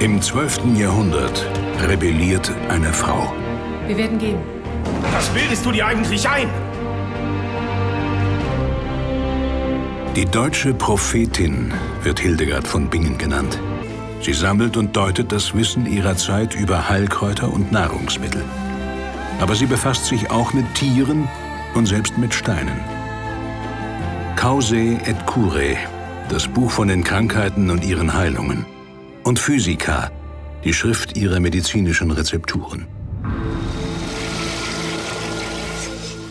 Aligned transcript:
Im 0.00 0.22
12. 0.22 0.76
Jahrhundert 0.76 1.44
rebelliert 1.88 2.52
eine 2.68 2.92
Frau. 2.92 3.32
Wir 3.88 3.96
werden 3.96 4.16
gehen. 4.16 4.38
Was 5.12 5.28
bildest 5.30 5.66
du 5.66 5.72
dir 5.72 5.88
eigentlich 5.88 6.28
ein? 6.28 6.48
Die 10.14 10.24
deutsche 10.24 10.72
Prophetin 10.72 11.74
wird 12.04 12.20
Hildegard 12.20 12.68
von 12.68 12.88
Bingen 12.88 13.18
genannt. 13.18 13.58
Sie 14.20 14.34
sammelt 14.34 14.76
und 14.76 14.96
deutet 14.96 15.32
das 15.32 15.52
Wissen 15.56 15.84
ihrer 15.84 16.16
Zeit 16.16 16.54
über 16.54 16.88
Heilkräuter 16.88 17.52
und 17.52 17.72
Nahrungsmittel. 17.72 18.44
Aber 19.40 19.56
sie 19.56 19.66
befasst 19.66 20.04
sich 20.04 20.30
auch 20.30 20.52
mit 20.52 20.76
Tieren 20.76 21.26
und 21.74 21.86
selbst 21.86 22.16
mit 22.18 22.32
Steinen. 22.32 22.78
Causae 24.36 25.00
et 25.06 25.26
Curae, 25.26 25.76
das 26.28 26.46
Buch 26.46 26.70
von 26.70 26.86
den 26.86 27.02
Krankheiten 27.02 27.68
und 27.68 27.84
ihren 27.84 28.14
Heilungen. 28.14 28.64
Und 29.28 29.38
Physica, 29.38 30.10
die 30.64 30.72
Schrift 30.72 31.18
ihrer 31.18 31.38
medizinischen 31.38 32.10
Rezepturen. 32.10 32.86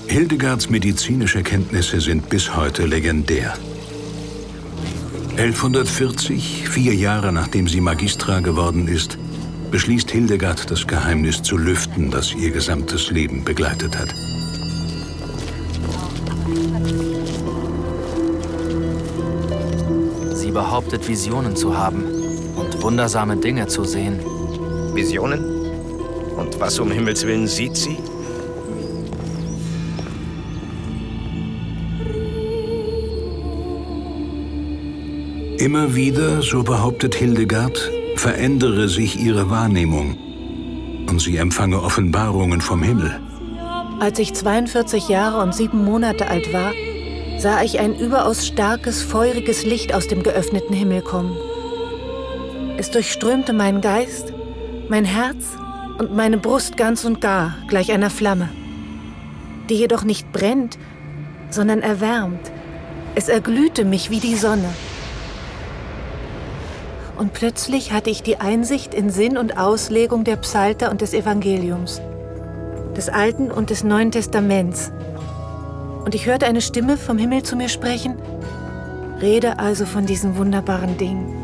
Hildegards 0.08 0.72
medizinische 0.72 1.44
Kenntnisse 1.44 2.02
sind 2.02 2.28
bis 2.28 2.56
heute 2.56 2.88
legendär. 2.88 3.54
1140, 5.38 6.68
vier 6.68 6.96
Jahre 6.96 7.32
nachdem 7.32 7.68
sie 7.68 7.82
Magistra 7.82 8.40
geworden 8.40 8.88
ist, 8.88 9.20
beschließt 9.70 10.10
Hildegard, 10.10 10.72
das 10.72 10.88
Geheimnis 10.88 11.44
zu 11.44 11.56
lüften, 11.56 12.10
das 12.10 12.34
ihr 12.34 12.50
gesamtes 12.50 13.12
Leben 13.12 13.44
begleitet 13.44 13.96
hat. 13.96 14.10
Sie 20.34 20.50
behauptet, 20.50 21.08
Visionen 21.08 21.56
zu 21.56 21.78
haben 21.78 22.27
wundersame 22.88 23.36
Dinge 23.36 23.68
zu 23.68 23.84
sehen. 23.84 24.18
Visionen? 24.94 25.44
Und 26.38 26.58
was 26.62 26.80
um 26.80 26.90
Himmels 26.90 27.28
Willen 27.28 27.46
sieht 27.46 27.76
sie? 27.76 27.98
Immer 35.58 35.96
wieder, 35.96 36.42
so 36.42 36.64
behauptet 36.64 37.14
Hildegard, 37.14 37.92
verändere 38.16 38.88
sich 38.88 39.20
ihre 39.20 39.50
Wahrnehmung 39.50 40.16
und 41.10 41.20
sie 41.20 41.36
empfange 41.36 41.82
Offenbarungen 41.82 42.62
vom 42.62 42.82
Himmel. 42.84 43.20
Als 44.00 44.18
ich 44.18 44.34
42 44.34 45.10
Jahre 45.10 45.44
und 45.44 45.54
sieben 45.54 45.84
Monate 45.84 46.30
alt 46.30 46.54
war, 46.54 46.72
sah 47.38 47.62
ich 47.64 47.80
ein 47.80 48.00
überaus 48.00 48.48
starkes, 48.48 49.02
feuriges 49.02 49.66
Licht 49.66 49.94
aus 49.94 50.08
dem 50.08 50.24
geöffneten 50.24 50.74
Himmel 50.74 51.02
kommen. 51.02 51.36
Es 52.78 52.92
durchströmte 52.92 53.54
meinen 53.54 53.82
Geist, 53.82 54.34
mein 54.90 55.06
Herz 55.06 55.46
und 55.98 56.16
meine 56.16 56.38
Brust 56.38 56.78
ganz 56.78 57.06
und 57.06 57.22
gar, 57.22 57.56
gleich 57.68 57.92
einer 57.92 58.10
Flamme, 58.10 58.50
die 59.70 59.76
jedoch 59.76 60.04
nicht 60.04 60.32
brennt, 60.32 60.78
sondern 61.50 61.82
erwärmt. 61.82 62.52
Es 63.16 63.30
erglühte 63.30 63.84
mich 63.84 64.10
wie 64.12 64.20
die 64.20 64.36
Sonne 64.36 64.70
und 67.18 67.34
plötzlich 67.34 67.92
hatte 67.92 68.10
ich 68.10 68.22
die 68.22 68.38
Einsicht 68.38 68.94
in 68.94 69.10
Sinn 69.10 69.38
und 69.38 69.58
Auslegung 69.58 70.24
der 70.24 70.36
Psalter 70.38 70.92
und 70.92 71.02
des 71.02 71.14
Evangeliums, 71.14 72.02
des 72.96 73.10
Alten 73.10 73.52
und 73.52 73.70
des 73.70 73.84
Neuen 73.84 74.12
Testaments. 74.12 74.92
Und 76.06 76.16
ich 76.16 76.28
hörte 76.28 76.46
eine 76.46 76.62
Stimme 76.62 76.96
vom 76.96 77.18
Himmel 77.18 77.44
zu 77.44 77.56
mir 77.56 77.70
sprechen, 77.70 78.16
rede 79.20 79.60
also 79.60 79.86
von 79.86 80.06
diesen 80.06 80.38
wunderbaren 80.38 80.98
Dingen. 80.98 81.37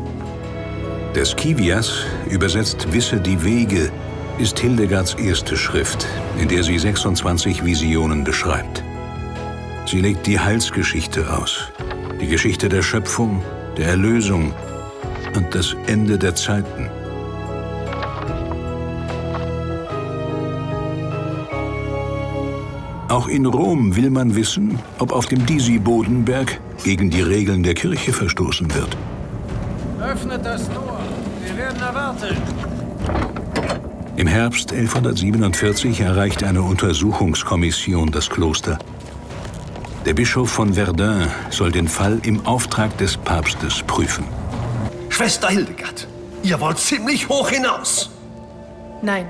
Des 1.14 1.36
Kivias, 1.36 2.04
übersetzt 2.28 2.92
Wisse 2.92 3.20
die 3.20 3.44
Wege, 3.44 3.92
ist 4.38 4.58
Hildegards 4.58 5.14
erste 5.14 5.56
Schrift, 5.56 6.08
in 6.40 6.48
der 6.48 6.64
sie 6.64 6.76
26 6.76 7.64
Visionen 7.64 8.24
beschreibt. 8.24 8.82
Sie 9.86 10.00
legt 10.00 10.26
die 10.26 10.40
Heilsgeschichte 10.40 11.32
aus, 11.32 11.70
die 12.20 12.26
Geschichte 12.26 12.68
der 12.68 12.82
Schöpfung, 12.82 13.42
der 13.76 13.90
Erlösung, 13.90 14.52
und 15.36 15.54
das 15.54 15.76
Ende 15.86 16.18
der 16.18 16.34
Zeiten. 16.34 16.90
Auch 23.08 23.28
in 23.28 23.46
Rom 23.46 23.94
will 23.94 24.10
man 24.10 24.34
wissen, 24.34 24.80
ob 24.98 25.12
auf 25.12 25.26
dem 25.26 25.46
Disi-Bodenberg 25.46 26.58
gegen 26.82 27.10
die 27.10 27.22
Regeln 27.22 27.62
der 27.62 27.74
Kirche 27.74 28.12
verstoßen 28.12 28.74
wird. 28.74 28.96
Öffnet 30.00 30.44
das 30.44 30.68
Tor. 30.68 31.03
Werden 31.74 31.82
erwartet. 31.82 32.36
Im 34.16 34.26
Herbst 34.26 34.72
1147 34.72 36.00
erreicht 36.00 36.44
eine 36.44 36.62
Untersuchungskommission 36.62 38.12
das 38.12 38.30
Kloster. 38.30 38.78
Der 40.06 40.14
Bischof 40.14 40.50
von 40.50 40.74
Verdun 40.74 41.26
soll 41.50 41.72
den 41.72 41.88
Fall 41.88 42.20
im 42.22 42.46
Auftrag 42.46 42.96
des 42.98 43.16
Papstes 43.16 43.82
prüfen. 43.82 44.24
Schwester 45.08 45.48
Hildegard, 45.48 46.06
ihr 46.42 46.60
wollt 46.60 46.78
ziemlich 46.78 47.28
hoch 47.28 47.48
hinaus. 47.48 48.10
Nein. 49.02 49.26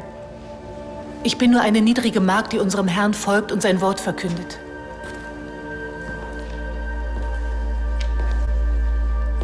Ich 1.22 1.38
bin 1.38 1.50
nur 1.50 1.62
eine 1.62 1.80
niedrige 1.80 2.20
Magd, 2.20 2.52
die 2.52 2.58
unserem 2.58 2.88
Herrn 2.88 3.14
folgt 3.14 3.52
und 3.52 3.62
sein 3.62 3.80
Wort 3.80 4.00
verkündet. 4.00 4.58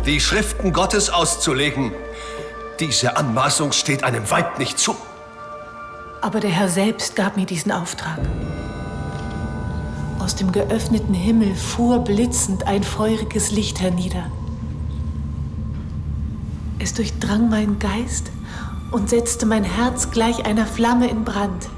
Die 0.05 0.21
Schriften 0.21 0.73
Gottes 0.73 1.09
auszulegen, 1.09 1.93
diese 2.81 3.17
Anmaßung 3.17 3.73
steht 3.73 4.05
einem 4.05 4.31
Weib 4.31 4.59
nicht 4.59 4.79
zu. 4.79 4.97
Aber 6.23 6.41
der 6.41 6.51
Herr 6.51 6.69
selbst 6.69 7.15
gab 7.15 7.37
mir 7.37 7.47
diesen 7.47 7.73
Auftrag. 7.73 8.19
Aus 10.19 10.35
dem 10.37 10.53
geöffneten 10.53 11.15
Himmel 11.15 11.55
fuhr 11.55 12.05
blitzend 12.05 12.67
ein 12.67 12.83
feuriges 12.83 13.51
Licht 13.51 13.81
hernieder. 13.81 14.25
Es 16.79 16.95
durchdrang 16.95 17.51
meinen 17.51 17.79
Geist 17.79 18.31
und 18.91 19.11
setzte 19.11 19.47
mein 19.47 19.65
Herz 19.65 20.11
gleich 20.11 20.47
einer 20.47 20.67
Flamme 20.67 21.09
in 21.09 21.25
Brand. 21.25 21.69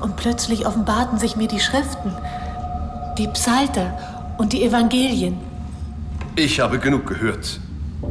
Und 0.00 0.16
plötzlich 0.16 0.66
offenbarten 0.66 1.18
sich 1.18 1.36
mir 1.36 1.48
die 1.48 1.60
Schriften, 1.60 2.12
die 3.18 3.28
Psalter 3.28 3.98
und 4.38 4.52
die 4.52 4.62
Evangelien. 4.62 5.38
Ich 6.36 6.60
habe 6.60 6.78
genug 6.78 7.06
gehört, 7.06 7.60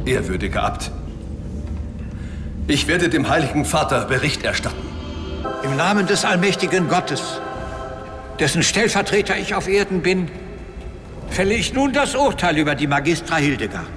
ehrwürdiger 0.04 0.62
Abt. 0.62 0.92
Ich 2.70 2.86
werde 2.86 3.08
dem 3.08 3.28
Heiligen 3.28 3.64
Vater 3.64 4.04
Bericht 4.04 4.44
erstatten. 4.44 4.86
Im 5.64 5.76
Namen 5.76 6.06
des 6.06 6.24
allmächtigen 6.24 6.88
Gottes, 6.88 7.40
dessen 8.38 8.62
Stellvertreter 8.62 9.36
ich 9.36 9.56
auf 9.56 9.66
Erden 9.66 10.02
bin, 10.02 10.30
fälle 11.30 11.54
ich 11.54 11.74
nun 11.74 11.92
das 11.92 12.14
Urteil 12.14 12.56
über 12.58 12.76
die 12.76 12.86
Magistra 12.86 13.38
Hildegard. 13.38 13.88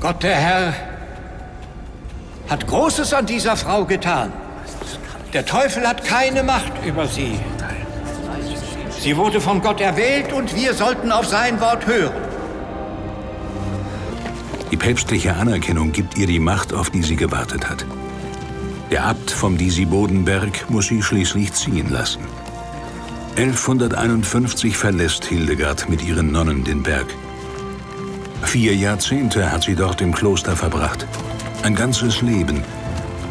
Gott 0.00 0.22
der 0.22 0.36
Herr 0.36 0.72
hat 2.48 2.66
Großes 2.66 3.12
an 3.12 3.26
dieser 3.26 3.58
Frau 3.58 3.84
getan. 3.84 4.32
Der 5.34 5.44
Teufel 5.44 5.86
hat 5.86 6.02
keine 6.02 6.44
Macht 6.44 6.72
über 6.82 7.06
sie. 7.06 7.38
Sie 8.98 9.18
wurde 9.18 9.42
von 9.42 9.60
Gott 9.60 9.82
erwählt 9.82 10.32
und 10.32 10.56
wir 10.56 10.72
sollten 10.72 11.12
auf 11.12 11.26
sein 11.26 11.60
Wort 11.60 11.86
hören. 11.86 12.27
Die 14.70 14.76
päpstliche 14.76 15.34
Anerkennung 15.34 15.92
gibt 15.92 16.18
ihr 16.18 16.26
die 16.26 16.40
Macht, 16.40 16.72
auf 16.72 16.90
die 16.90 17.02
sie 17.02 17.16
gewartet 17.16 17.68
hat. 17.68 17.86
Der 18.90 19.04
Abt 19.04 19.30
vom 19.30 19.56
Disi-Bodenberg 19.56 20.70
muss 20.70 20.86
sie 20.86 21.02
schließlich 21.02 21.52
ziehen 21.52 21.90
lassen. 21.90 22.20
1151 23.36 24.76
verlässt 24.76 25.24
Hildegard 25.26 25.88
mit 25.88 26.04
ihren 26.04 26.32
Nonnen 26.32 26.64
den 26.64 26.82
Berg. 26.82 27.06
Vier 28.42 28.74
Jahrzehnte 28.74 29.52
hat 29.52 29.62
sie 29.62 29.74
dort 29.74 30.00
im 30.00 30.14
Kloster 30.14 30.56
verbracht. 30.56 31.06
Ein 31.62 31.74
ganzes 31.74 32.22
Leben. 32.22 32.64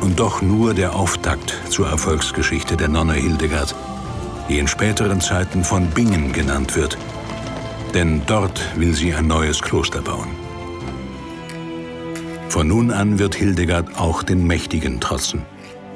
Und 0.02 0.20
doch 0.20 0.42
nur 0.42 0.74
der 0.74 0.96
Auftakt 0.96 1.56
zur 1.70 1.90
Erfolgsgeschichte 1.90 2.78
der 2.78 2.88
Nonne 2.88 3.14
Hildegard, 3.14 3.76
die 4.48 4.60
in 4.60 4.68
späteren 4.68 5.22
Zeiten 5.22 5.64
von 5.64 5.88
Bingen 5.90 6.32
genannt 6.32 6.76
wird. 6.76 6.98
Denn 7.94 8.22
dort 8.28 8.62
will 8.76 8.94
sie 8.94 9.14
ein 9.14 9.28
neues 9.28 9.62
Kloster 9.62 10.02
bauen. 10.02 10.47
Von 12.58 12.70
nun 12.70 12.90
an 12.90 13.20
wird 13.20 13.36
Hildegard 13.36 14.00
auch 14.00 14.24
den 14.24 14.48
Mächtigen 14.48 15.00
trotzen. 15.00 15.44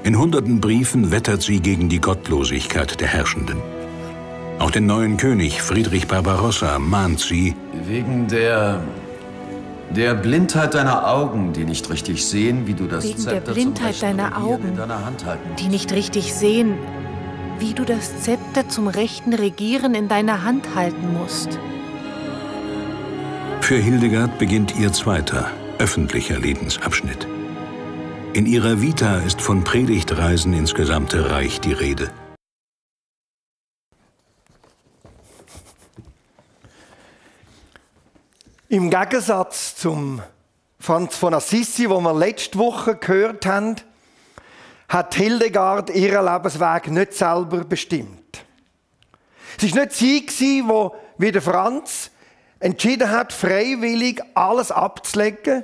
In 0.04 0.20
hunderten 0.20 0.62
Briefen 0.62 1.10
wettert 1.10 1.42
sie 1.42 1.60
gegen 1.60 1.90
die 1.90 2.00
Gottlosigkeit 2.00 3.02
der 3.02 3.08
Herrschenden. 3.08 3.58
Auch 4.60 4.70
den 4.70 4.86
neuen 4.86 5.18
König 5.18 5.60
Friedrich 5.64 6.08
Barbarossa 6.08 6.78
mahnt 6.78 7.20
sie. 7.20 7.56
Wegen 7.88 8.28
der 8.28 8.80
der 9.90 10.14
Blindheit 10.14 10.76
deiner 10.76 11.08
Augen, 11.08 11.52
die 11.52 11.66
nicht 11.66 11.90
richtig 11.90 12.28
sehen, 12.28 12.68
wie 12.68 12.76
du 12.76 12.86
das 12.86 13.06
Wegen 13.06 13.18
Zepter 13.18 13.40
der 13.40 13.54
Blindheit 13.54 14.00
deiner 14.04 14.38
Augen, 14.38 14.78
die 15.58 15.68
nicht 15.68 15.92
richtig 15.92 16.32
sehen, 16.32 16.76
wie 17.58 17.74
du 17.74 17.86
das 17.86 18.22
Zepter 18.22 18.70
zum 18.70 18.88
rechten 18.88 19.34
Regieren 19.34 19.96
in 19.96 20.08
deiner 20.08 20.44
Hand 20.44 20.76
halten 20.76 21.12
musst. 21.12 21.58
Für 23.62 23.78
Hildegard 23.78 24.38
beginnt 24.38 24.80
ihr 24.80 24.94
zweiter, 24.94 25.50
öffentlicher 25.82 26.38
Lebensabschnitt. 26.38 27.28
In 28.34 28.46
ihrer 28.46 28.84
Vita 28.84 29.18
ist 29.22 29.42
von 29.42 29.64
Predigtreisen 29.64 30.54
ins 30.54 30.76
gesamte 30.76 31.32
Reich 31.32 31.60
die 31.60 31.74
Rede. 31.74 32.12
Im 38.70 38.92
Gegensatz 38.92 39.76
zum 39.76 40.22
Franz 40.80 41.16
von 41.16 41.34
Assisi, 41.34 41.90
wo 41.90 42.00
wir 42.00 42.14
letzte 42.14 42.60
Woche 42.60 42.96
gehört 42.96 43.48
haben, 43.48 43.78
hat 44.88 45.16
Hildegard 45.16 45.90
ihren 45.90 46.32
Lebensweg 46.32 46.92
nicht 46.92 47.14
selber 47.16 47.64
bestimmt. 47.64 48.46
Es 49.60 49.76
war 49.76 49.82
nicht 49.82 49.94
sie, 49.94 50.28
die, 50.28 50.64
wie 51.18 51.32
der 51.32 51.42
Franz, 51.42 52.12
entschieden 52.60 53.10
hat, 53.10 53.34
freiwillig 53.34 54.22
alles 54.36 54.72
abzulegen, 54.72 55.64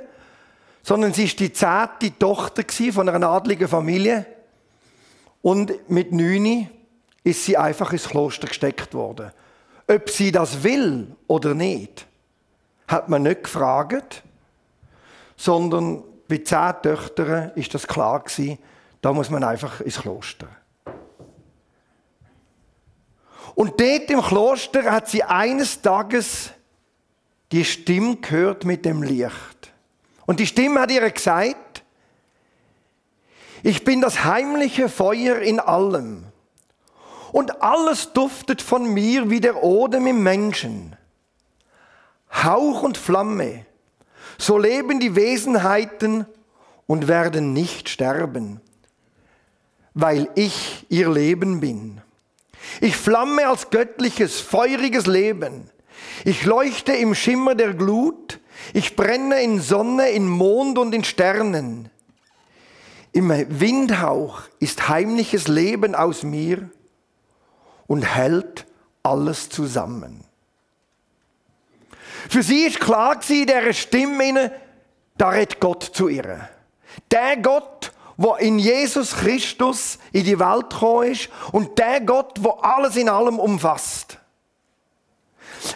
sondern 0.88 1.12
sie 1.12 1.24
ist 1.24 1.38
die 1.38 1.52
zehnte 1.52 2.18
Tochter 2.18 2.64
von 2.94 3.10
einer 3.10 3.28
adligen 3.28 3.68
Familie 3.68 4.24
und 5.42 5.90
mit 5.90 6.12
neun 6.12 6.70
ist 7.22 7.44
sie 7.44 7.58
einfach 7.58 7.92
ins 7.92 8.08
Kloster 8.08 8.48
gesteckt 8.48 8.94
worden. 8.94 9.30
Ob 9.86 10.08
sie 10.08 10.32
das 10.32 10.62
will 10.62 11.14
oder 11.26 11.52
nicht, 11.52 12.06
hat 12.86 13.10
man 13.10 13.24
nicht 13.24 13.44
gefragt, 13.44 14.22
sondern 15.36 16.02
bei 16.26 16.38
zehn 16.38 16.72
Töchtern 16.82 17.52
ist 17.54 17.74
das 17.74 17.86
klar 17.86 18.20
gewesen, 18.20 18.56
da 19.02 19.12
muss 19.12 19.28
man 19.28 19.44
einfach 19.44 19.82
ins 19.82 20.00
Kloster. 20.00 20.48
Und 23.54 23.78
dort 23.78 24.10
im 24.10 24.22
Kloster 24.22 24.90
hat 24.90 25.06
sie 25.06 25.22
eines 25.22 25.82
Tages 25.82 26.52
die 27.52 27.66
Stimme 27.66 28.16
gehört 28.16 28.64
mit 28.64 28.86
dem 28.86 29.02
Licht. 29.02 29.57
Und 30.28 30.40
die 30.40 30.46
Stimme 30.46 30.82
hat 30.82 30.90
ihr 30.90 31.10
gesagt, 31.10 31.82
ich 33.62 33.82
bin 33.82 34.02
das 34.02 34.24
heimliche 34.24 34.90
Feuer 34.90 35.38
in 35.38 35.58
allem. 35.58 36.26
Und 37.32 37.62
alles 37.62 38.12
duftet 38.12 38.60
von 38.60 38.92
mir 38.92 39.30
wie 39.30 39.40
der 39.40 39.64
Odem 39.64 40.06
im 40.06 40.22
Menschen. 40.22 40.94
Hauch 42.30 42.82
und 42.82 42.98
Flamme. 42.98 43.64
So 44.36 44.58
leben 44.58 45.00
die 45.00 45.16
Wesenheiten 45.16 46.26
und 46.86 47.08
werden 47.08 47.54
nicht 47.54 47.88
sterben, 47.88 48.60
weil 49.94 50.28
ich 50.34 50.84
ihr 50.90 51.08
Leben 51.08 51.60
bin. 51.60 52.02
Ich 52.82 52.98
flamme 52.98 53.48
als 53.48 53.70
göttliches, 53.70 54.40
feuriges 54.40 55.06
Leben. 55.06 55.70
Ich 56.26 56.44
leuchte 56.44 56.92
im 56.92 57.14
Schimmer 57.14 57.54
der 57.54 57.72
Glut. 57.72 58.40
Ich 58.72 58.96
brenne 58.96 59.42
in 59.42 59.60
Sonne, 59.60 60.10
in 60.10 60.28
Mond 60.28 60.78
und 60.78 60.94
in 60.94 61.04
Sternen. 61.04 61.90
Im 63.12 63.30
Windhauch 63.30 64.42
ist 64.60 64.88
heimliches 64.88 65.48
Leben 65.48 65.94
aus 65.94 66.22
mir 66.22 66.70
und 67.86 68.02
hält 68.02 68.66
alles 69.02 69.48
zusammen. 69.48 70.24
Für 72.28 72.42
sie 72.42 72.66
ist 72.66 72.80
klar 72.80 73.16
gewesen, 73.16 73.46
dieser 73.46 73.72
Stimme, 73.72 74.52
da 75.16 75.30
redet 75.30 75.60
Gott 75.60 75.82
zu 75.82 76.08
ihr. 76.08 76.48
Der 77.10 77.36
Gott, 77.38 77.92
wo 78.16 78.34
in 78.34 78.58
Jesus 78.58 79.16
Christus 79.16 79.98
in 80.12 80.24
die 80.24 80.38
Welt 80.38 80.70
gekommen 80.70 81.12
ist 81.12 81.30
und 81.52 81.78
der 81.78 82.00
Gott, 82.00 82.38
wo 82.40 82.50
alles 82.50 82.96
in 82.96 83.08
allem 83.08 83.38
umfasst. 83.38 84.18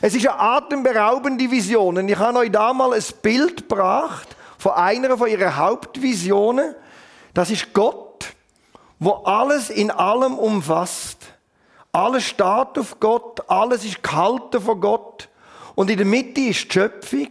Es 0.04 0.16
ist 0.16 0.26
eine 0.26 0.38
atemberaubende 0.38 1.48
Vision. 1.48 1.96
Und 1.96 2.08
ich 2.08 2.18
habe 2.18 2.40
euch 2.40 2.50
da 2.50 2.72
mal 2.72 2.92
ein 2.92 3.04
Bild 3.22 3.68
gebracht 3.68 4.34
von 4.58 4.72
einer 4.72 5.16
von 5.16 5.28
ihren 5.28 5.56
Hauptvisionen. 5.56 6.74
Das 7.32 7.50
ist 7.50 7.72
Gott, 7.72 8.26
wo 8.98 9.12
alles 9.12 9.70
in 9.70 9.92
allem 9.92 10.34
umfasst. 10.34 11.18
Alles 11.92 12.24
steht 12.24 12.42
auf 12.78 12.96
Gott, 12.98 13.48
alles 13.48 13.84
ist 13.84 14.02
gehalten 14.02 14.60
von 14.60 14.80
Gott. 14.80 15.28
Und 15.76 15.88
in 15.88 15.98
der 15.98 16.06
Mitte 16.06 16.40
ist 16.40 16.64
die 16.64 16.72
Schöpfung. 16.72 17.28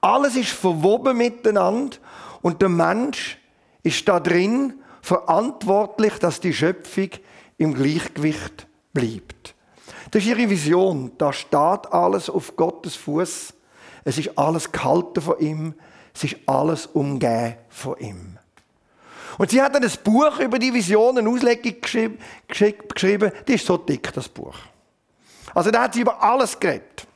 Alles 0.00 0.34
ist 0.34 0.50
verwoben 0.50 1.16
miteinander. 1.16 1.96
Und 2.42 2.60
der 2.60 2.70
Mensch 2.70 3.38
ist 3.84 4.08
da 4.08 4.18
drin 4.18 4.80
verantwortlich, 5.00 6.14
dass 6.14 6.40
die 6.40 6.54
Schöpfung 6.54 7.10
im 7.56 7.72
Gleichgewicht 7.72 8.66
bleibt. 8.92 9.43
Das 10.10 10.22
ist 10.22 10.28
ihre 10.28 10.48
Vision. 10.48 11.12
Da 11.18 11.32
steht 11.32 11.92
alles 11.92 12.28
auf 12.30 12.56
Gottes 12.56 12.96
Fuß. 12.96 13.54
Es 14.04 14.18
ist 14.18 14.38
alles 14.38 14.70
gehalten 14.70 15.20
von 15.20 15.38
ihm. 15.38 15.74
Es 16.14 16.24
ist 16.24 16.36
alles 16.46 16.86
umgeben 16.86 17.56
von 17.68 17.98
ihm. 17.98 18.38
Und 19.38 19.50
sie 19.50 19.60
hat 19.60 19.74
dann 19.74 19.82
ein 19.82 19.92
Buch 20.04 20.38
über 20.38 20.58
die 20.58 20.72
Vision, 20.72 21.18
eine 21.18 21.28
Auslegung 21.28 21.80
geschrieben, 21.80 22.18
geschrieben. 22.46 23.32
Die 23.48 23.54
ist 23.54 23.66
so 23.66 23.76
dick, 23.76 24.12
das 24.12 24.28
Buch. 24.28 24.54
Also 25.54 25.70
da 25.70 25.82
hat 25.82 25.94
sie 25.94 26.02
über 26.02 26.22
alles 26.22 26.58
geredet. 26.58 27.06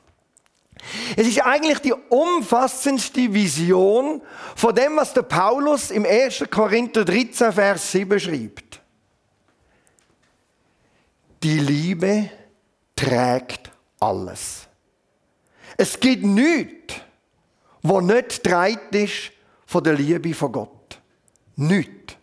Es 1.16 1.26
ist 1.26 1.44
eigentlich 1.44 1.78
die 1.80 1.92
umfassendste 1.92 3.32
Vision 3.32 4.22
von 4.54 4.74
dem, 4.74 4.96
was 4.96 5.12
der 5.12 5.22
Paulus 5.22 5.90
im 5.90 6.04
1. 6.04 6.44
Korinther 6.50 7.04
13, 7.04 7.52
Vers 7.52 7.92
7 7.92 8.20
schreibt. 8.20 8.80
Die 11.42 11.58
Liebe 11.58 12.30
trägt 12.98 13.70
alles. 14.00 14.66
Es 15.76 15.98
gibt 16.00 16.24
nichts, 16.24 16.94
wo 17.82 18.00
nicht 18.00 18.42
trägt 18.42 18.94
ist 18.94 19.30
von 19.66 19.84
der 19.84 19.94
Liebe 19.94 20.34
von 20.34 20.50
Gott. 20.50 21.00
Nichts. 21.56 22.14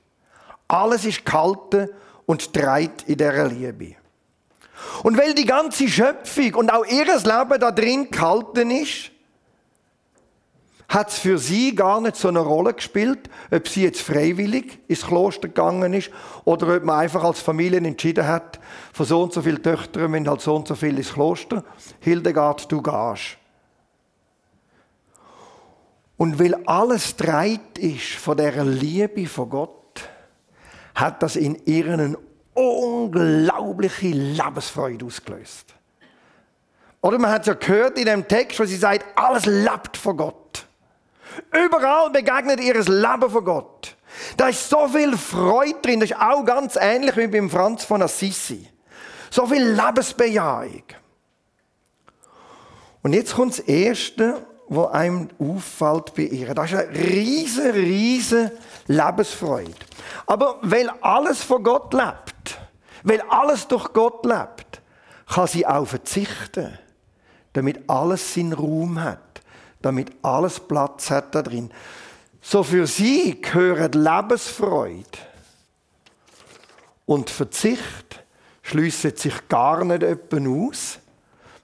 Alles 0.67 1.05
ist 1.05 1.25
gehalten 1.25 1.89
und 2.25 2.51
trägt 2.53 3.03
in 3.03 3.17
dieser 3.17 3.47
Liebe. 3.47 3.95
Und 5.03 5.17
weil 5.17 5.33
die 5.33 5.45
ganze 5.45 5.87
Schöpfung 5.87 6.55
und 6.55 6.69
auch 6.69 6.85
ihr 6.85 7.05
Leben 7.05 7.59
da 7.59 7.71
drin 7.71 8.09
gehalten 8.11 8.71
ist, 8.71 9.11
hat 10.87 11.09
es 11.09 11.17
für 11.17 11.37
sie 11.37 11.75
gar 11.75 11.99
nicht 12.01 12.15
so 12.15 12.27
eine 12.27 12.39
Rolle 12.39 12.73
gespielt, 12.73 13.29
ob 13.51 13.67
sie 13.67 13.83
jetzt 13.83 14.01
freiwillig 14.01 14.79
ins 14.87 15.05
Kloster 15.05 15.47
gegangen 15.47 15.93
ist 15.93 16.11
oder 16.43 16.75
ob 16.75 16.83
man 16.83 16.99
einfach 16.99 17.23
als 17.23 17.39
Familie 17.39 17.79
entschieden 17.79 18.27
hat, 18.27 18.59
von 18.93 19.05
so 19.05 19.23
und 19.23 19.33
so 19.33 19.41
vielen 19.41 19.63
Töchtern 19.63 20.13
wenn 20.13 20.27
halt 20.27 20.41
so 20.41 20.55
und 20.55 20.67
so 20.67 20.75
viel 20.75 20.97
ins 20.97 21.13
Kloster. 21.13 21.63
Hildegard, 21.99 22.71
du 22.71 22.81
gehst. 22.81 23.37
Und 26.17 26.39
weil 26.39 26.55
alles 26.65 27.15
dreit 27.15 27.77
ist 27.77 28.13
von 28.13 28.37
der 28.37 28.63
Liebe 28.63 29.27
von 29.27 29.49
Gott, 29.49 30.09
hat 30.93 31.21
das 31.21 31.35
in 31.35 31.55
ihren 31.65 32.15
unglaubliche 32.53 34.07
Lebensfreude 34.07 35.05
ausgelöst. 35.05 35.75
Oder 37.01 37.19
man 37.19 37.31
hat 37.31 37.45
ja 37.45 37.53
gehört 37.53 37.99
in 37.99 38.05
dem 38.05 38.27
Text, 38.27 38.59
wo 38.59 38.65
sie 38.65 38.77
sagt, 38.77 39.05
alles 39.15 39.45
lebt 39.45 39.97
von 39.97 40.17
Gott. 40.17 40.44
Überall 41.51 42.09
begegnet 42.09 42.59
ihr 42.59 42.75
Leben 42.75 43.29
von 43.29 43.45
Gott. 43.45 43.95
Da 44.37 44.47
ist 44.47 44.69
so 44.69 44.87
viel 44.87 45.17
Freude 45.17 45.79
drin. 45.81 45.99
Das 45.99 46.11
ist 46.11 46.19
auch 46.19 46.43
ganz 46.43 46.77
ähnlich 46.79 47.15
wie 47.17 47.27
beim 47.27 47.49
Franz 47.49 47.83
von 47.83 48.01
Assisi. 48.01 48.67
So 49.29 49.45
viel 49.45 49.71
Lebensbejahung. 49.71 50.83
Und 53.03 53.13
jetzt 53.13 53.35
kommt 53.35 53.53
das 53.53 53.59
Erste, 53.59 54.45
was 54.67 54.91
einem 54.91 55.29
auffällt 55.37 56.13
bei 56.15 56.23
ihr. 56.23 56.53
Das 56.53 56.71
ist 56.71 56.77
eine 56.77 56.97
riesige, 56.97 57.73
riesige 57.73 58.51
Lebensfreude. 58.87 59.73
Aber 60.25 60.57
weil 60.61 60.89
alles 61.01 61.43
von 61.43 61.63
Gott 61.63 61.93
lebt, 61.93 62.59
weil 63.03 63.21
alles 63.29 63.67
durch 63.67 63.91
Gott 63.93 64.25
lebt, 64.25 64.81
kann 65.27 65.47
sie 65.47 65.65
auch 65.67 65.85
verzichten, 65.85 66.77
damit 67.53 67.89
alles 67.89 68.33
seinen 68.33 68.53
Raum 68.53 69.01
hat, 69.03 69.19
damit 69.85 70.11
alles 70.23 70.59
Platz 70.59 71.11
hat 71.11 71.35
da 71.35 71.43
drin. 71.43 71.71
So 72.41 72.63
für 72.63 72.87
sie 72.87 73.39
gehören 73.39 73.91
Lebensfreude 73.91 75.05
und 77.05 77.29
Verzicht 77.29 78.23
schliessen 78.63 79.15
sich 79.15 79.47
gar 79.47 79.85
nicht 79.85 80.03
öppen 80.03 80.47
aus, 80.47 80.97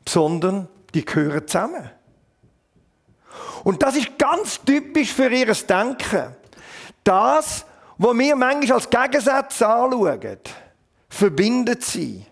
sondern 0.07 0.67
die 0.93 1.03
gehören 1.03 1.47
zusammen. 1.47 1.89
Und 3.63 3.81
das 3.81 3.95
ist 3.95 4.17
ganz 4.19 4.59
typisch 4.63 5.13
für 5.13 5.29
ihr 5.29 5.53
Denken. 5.53 6.35
Das, 7.03 7.65
was 7.97 8.17
wir 8.17 8.35
manchmal 8.35 8.77
als 8.77 8.89
Gegensatz 8.89 9.61
anschauen, 9.61 10.37
verbindet 11.09 11.83
sie. 11.83 12.25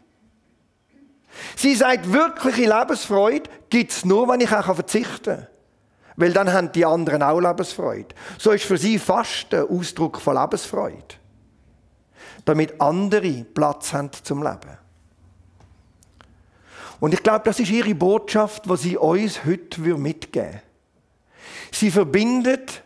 Sie 1.56 1.74
sagt, 1.74 2.12
wirkliche 2.12 2.70
Lebensfreude 2.70 3.50
gibt 3.70 3.92
es 3.92 4.06
nur, 4.06 4.28
wenn 4.28 4.42
ich 4.42 4.52
auch 4.52 4.76
verzichten 4.76 5.24
kann. 5.24 5.48
Weil 6.20 6.34
dann 6.34 6.52
haben 6.52 6.72
die 6.74 6.86
anderen 6.86 7.24
auch 7.24 7.40
Lebensfreude. 7.40 8.14
So 8.38 8.52
ist 8.52 8.66
für 8.66 8.78
sie 8.78 9.00
Fasten 9.00 9.68
Ausdruck 9.70 10.20
von 10.20 10.36
Lebensfreude. 10.36 11.16
Damit 12.44 12.80
andere 12.82 13.46
Platz 13.46 13.94
haben 13.94 14.12
zum 14.12 14.44
Leben. 14.44 14.78
Und 17.00 17.14
ich 17.14 17.24
glaube, 17.24 17.46
das 17.46 17.62
ist 17.62 17.72
ihre 17.72 17.96
Botschaft, 17.96 18.66
die 18.66 18.76
sie 18.76 18.98
uns 18.98 19.46
heute 19.46 19.80
mitgeben 19.98 20.50
würde. 20.50 20.62
Sie 21.72 21.90
verbindet 21.90 22.84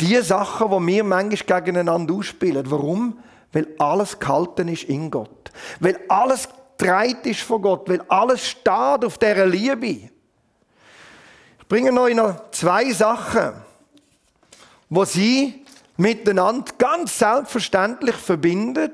Die 0.00 0.20
Sachen, 0.20 0.70
die 0.70 0.86
wir 0.86 1.04
manchmal 1.04 1.62
gegeneinander 1.62 2.14
ausspielen. 2.14 2.70
Warum? 2.70 3.18
Weil 3.52 3.66
alles 3.78 4.18
gehalten 4.18 4.68
ist 4.68 4.84
in 4.84 5.10
Gott. 5.10 5.50
Weil 5.80 5.98
alles 6.08 6.48
getragen 6.78 7.18
ist 7.24 7.40
von 7.40 7.62
Gott. 7.62 7.88
Weil 7.88 8.02
alles 8.08 8.46
steht 8.46 9.04
auf 9.04 9.16
dieser 9.18 9.46
Liebe. 9.46 10.10
Ich 11.66 11.68
bringe 11.68 12.00
euch 12.00 12.14
noch 12.14 12.52
zwei 12.52 12.92
Sachen, 12.92 13.54
wo 14.88 15.04
sie 15.04 15.64
miteinander 15.96 16.72
ganz 16.78 17.18
selbstverständlich 17.18 18.14
verbinden. 18.14 18.92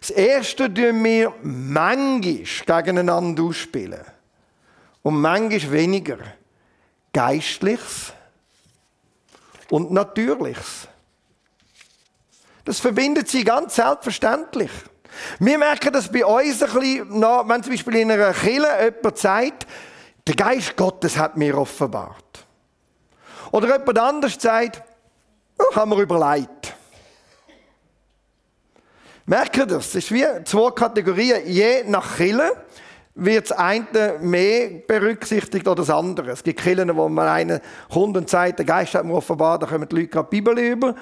Das 0.00 0.10
erste 0.10 0.74
tun 0.74 1.04
wir 1.04 1.32
manchmal 1.44 2.82
gegeneinander 2.82 3.44
ausspielen. 3.44 4.00
Und 5.04 5.20
manchmal 5.20 5.70
weniger. 5.70 6.18
Geistliches 7.12 8.12
und 9.68 9.92
Natürliches. 9.92 10.88
Das 12.64 12.80
verbindet 12.80 13.28
sie 13.28 13.44
ganz 13.44 13.76
selbstverständlich. 13.76 14.72
Wir 15.38 15.58
merken 15.58 15.92
das 15.92 16.10
bei 16.10 16.26
uns 16.26 16.60
ein 16.60 16.72
bisschen, 16.72 17.22
wenn 17.48 17.62
zum 17.62 17.72
Beispiel 17.72 17.94
in 17.94 18.10
einer 18.10 18.32
Kirche 18.32 18.94
jemand 18.96 19.16
sagt, 19.16 19.66
der 20.30 20.36
Geist 20.36 20.76
Gottes 20.76 21.18
hat 21.18 21.36
mir 21.36 21.58
offenbart. 21.58 22.46
Oder 23.50 23.78
jemand 23.78 23.98
anders 23.98 24.36
sagt, 24.40 24.80
oh, 25.58 25.74
haben 25.74 25.90
wir 25.90 25.98
überlegt. 25.98 26.72
Merkt 29.26 29.56
ihr 29.56 29.66
das? 29.66 29.86
Das 29.86 29.96
ist 29.96 30.12
wie 30.12 30.24
zwei 30.44 30.70
Kategorien. 30.70 31.44
Je 31.46 31.82
nach 31.84 32.16
Kirche 32.16 32.52
wird 33.16 33.50
das 33.50 33.58
eine 33.58 34.18
mehr 34.20 34.68
berücksichtigt 34.86 35.66
oder 35.66 35.82
das 35.82 35.90
andere. 35.90 36.30
Es 36.30 36.44
gibt 36.44 36.60
Kirchen, 36.60 36.96
wo 36.96 37.08
man 37.08 37.26
einen 37.26 37.60
kommt 37.92 38.16
und 38.16 38.30
sagt, 38.30 38.60
der 38.60 38.66
Geist 38.66 38.94
hat 38.94 39.04
mir 39.04 39.14
offenbart, 39.14 39.64
da 39.64 39.66
kommen 39.66 39.88
die 39.88 39.96
Leute 39.96 40.16
die 40.22 40.36
Bibel 40.36 40.56
über. 40.60 40.94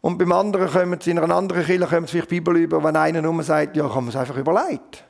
Und 0.00 0.18
beim 0.18 0.32
anderen 0.32 0.68
kommen 0.68 1.00
sie 1.00 1.12
in 1.12 1.20
einer 1.20 1.32
anderen 1.36 1.64
Kirche 1.64 1.86
kommen 1.86 2.06
sie 2.06 2.12
vielleicht 2.14 2.32
die 2.32 2.40
Bibel 2.40 2.56
über, 2.56 2.82
wenn 2.82 2.96
einer 2.96 3.22
nur 3.22 3.44
sagt, 3.44 3.76
ja, 3.76 3.86
kann 3.86 4.06
man 4.06 4.08
es 4.08 4.16
einfach 4.16 4.36
überlegt. 4.36 5.04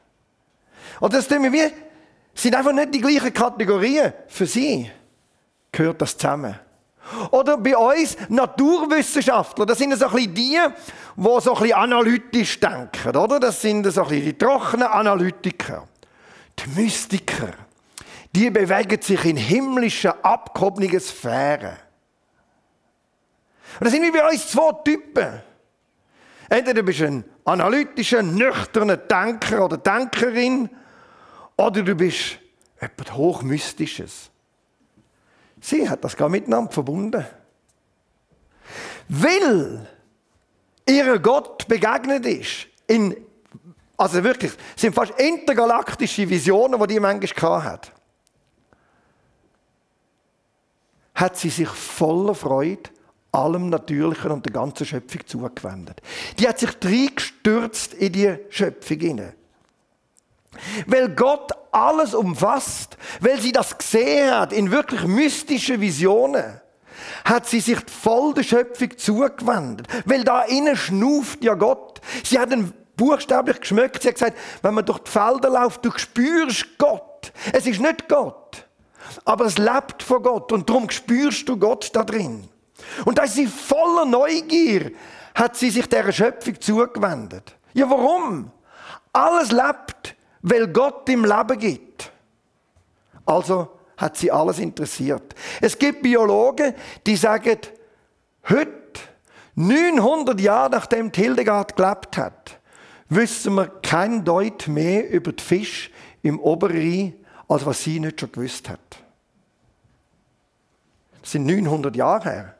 Und 1.00 1.14
das 1.14 1.26
tun 1.26 1.42
wir 1.42 1.52
wie, 1.54 1.89
sind 2.42 2.54
einfach 2.54 2.72
nicht 2.72 2.94
die 2.94 3.00
gleichen 3.00 3.32
Kategorien. 3.32 4.12
Für 4.28 4.46
sie 4.46 4.90
gehört 5.72 6.00
das 6.00 6.16
zusammen. 6.16 6.58
Oder 7.30 7.56
bei 7.56 7.76
uns 7.76 8.16
Naturwissenschaftler, 8.28 9.66
das 9.66 9.78
sind 9.78 9.96
so 9.96 10.06
ein 10.06 10.12
bisschen 10.12 10.34
die, 10.34 10.58
die 11.16 11.40
so 11.40 11.54
ein 11.54 11.62
bisschen 11.62 11.72
analytisch 11.76 12.60
denken, 12.60 13.16
oder? 13.16 13.40
Das 13.40 13.60
sind 13.60 13.84
so 13.90 14.02
ein 14.02 14.08
bisschen 14.08 14.24
die 14.24 14.38
trockenen 14.38 14.86
Analytiker. 14.86 15.88
Die 16.58 16.80
Mystiker, 16.80 17.52
die 18.34 18.50
bewegen 18.50 19.00
sich 19.02 19.24
in 19.24 19.36
himmlischen, 19.36 20.12
abgehobenen 20.22 21.00
Sphären. 21.00 21.76
Und 23.78 23.84
das 23.84 23.92
sind 23.92 24.02
wie 24.02 24.10
bei 24.10 24.28
uns 24.28 24.48
zwei 24.48 24.72
Typen. 24.84 25.42
Entweder 26.48 26.74
du 26.74 26.82
bist 26.82 27.00
ein 27.02 27.24
analytischer, 27.44 28.22
nüchterner 28.22 28.96
Denker 28.96 29.64
oder 29.64 29.78
Denkerin, 29.78 30.68
oder 31.60 31.82
du 31.82 31.94
bist 31.94 32.38
etwas 32.78 33.14
Hochmystisches. 33.14 34.30
Sie 35.60 35.88
hat 35.88 36.02
das 36.02 36.16
gar 36.16 36.30
miteinander 36.30 36.72
verbunden. 36.72 37.24
Weil 39.08 39.86
ihr 40.88 41.18
Gott 41.18 41.68
begegnet 41.68 42.24
ist, 42.24 42.66
in, 42.86 43.14
also 43.96 44.24
wirklich, 44.24 44.52
es 44.74 44.80
sind 44.80 44.94
fast 44.94 45.12
intergalaktische 45.20 46.28
Visionen, 46.28 46.80
die 46.80 46.94
die 46.94 47.00
manchmal 47.00 47.62
hat, 47.62 47.92
hat 51.14 51.36
sie 51.36 51.50
sich 51.50 51.68
voller 51.68 52.34
Freude 52.34 52.88
allem 53.32 53.68
Natürlichen 53.68 54.30
und 54.30 54.46
der 54.46 54.52
ganzen 54.52 54.86
Schöpfung 54.86 55.26
zugewendet. 55.26 56.00
Die 56.38 56.48
hat 56.48 56.58
sich 56.58 56.70
reingestürzt 56.82 57.92
in 57.94 58.12
die 58.12 58.38
Schöpfung 58.48 58.98
hinein. 58.98 59.34
Weil 60.86 61.08
Gott 61.10 61.52
alles 61.72 62.14
umfasst, 62.14 62.96
weil 63.20 63.40
sie 63.40 63.52
das 63.52 63.76
gesehen 63.78 64.34
hat 64.34 64.52
in 64.52 64.70
wirklich 64.70 65.04
mystischen 65.04 65.80
Visionen, 65.80 66.60
hat 67.24 67.46
sie 67.46 67.60
sich 67.60 67.78
voll 67.88 68.34
der 68.34 68.42
Schöpfung 68.42 68.96
zugewendet. 68.96 69.86
Weil 70.04 70.24
da 70.24 70.42
innen 70.42 70.76
schnuft 70.76 71.44
ja 71.44 71.54
Gott. 71.54 72.00
Sie 72.24 72.38
hat 72.38 72.52
ihn 72.52 72.72
buchstäblich 72.96 73.60
geschmückt. 73.60 74.02
Sie 74.02 74.08
hat 74.08 74.14
gesagt, 74.16 74.38
wenn 74.62 74.74
man 74.74 74.84
durch 74.84 74.98
die 74.98 75.10
Felder 75.10 75.50
läuft, 75.50 75.84
du 75.84 75.90
spürst 75.96 76.78
Gott. 76.78 77.32
Es 77.52 77.66
ist 77.66 77.80
nicht 77.80 78.08
Gott, 78.08 78.66
aber 79.24 79.46
es 79.46 79.58
lebt 79.58 80.02
von 80.02 80.22
Gott 80.22 80.52
und 80.52 80.68
darum 80.68 80.90
spürst 80.90 81.48
du 81.48 81.56
Gott 81.56 81.90
da 81.92 82.04
drin. 82.04 82.48
Und 83.04 83.18
da 83.18 83.24
ist 83.24 83.34
sie 83.34 83.46
voller 83.46 84.04
Neugier, 84.04 84.92
hat 85.34 85.56
sie 85.56 85.70
sich 85.70 85.86
der 85.86 86.10
Schöpfung 86.12 86.60
zugewendet. 86.60 87.56
Ja, 87.72 87.88
warum? 87.88 88.50
Alles 89.12 89.52
lebt 89.52 90.16
weil 90.42 90.68
Gott 90.68 91.08
im 91.08 91.24
Leben 91.24 91.58
gibt. 91.58 92.12
Also 93.26 93.68
hat 93.96 94.16
sie 94.16 94.32
alles 94.32 94.58
interessiert. 94.58 95.34
Es 95.60 95.78
gibt 95.78 96.02
Biologen, 96.02 96.74
die 97.06 97.16
sagen, 97.16 97.58
heute, 98.48 98.70
900 99.54 100.40
Jahre 100.40 100.70
nachdem 100.70 101.12
Hildegard 101.12 101.76
gelebt 101.76 102.16
hat, 102.16 102.58
wissen 103.08 103.54
wir 103.54 103.66
kein 103.66 104.24
Deut 104.24 104.68
mehr 104.68 105.10
über 105.10 105.32
die 105.32 105.42
Fisch 105.42 105.90
im 106.22 106.40
Oberrhein, 106.40 107.14
als 107.48 107.66
was 107.66 107.82
sie 107.82 108.00
nicht 108.00 108.20
schon 108.20 108.32
gewusst 108.32 108.68
hat. 108.68 108.80
Das 111.20 111.32
sind 111.32 111.46
900 111.46 111.94
Jahre 111.94 112.30
her. 112.30 112.54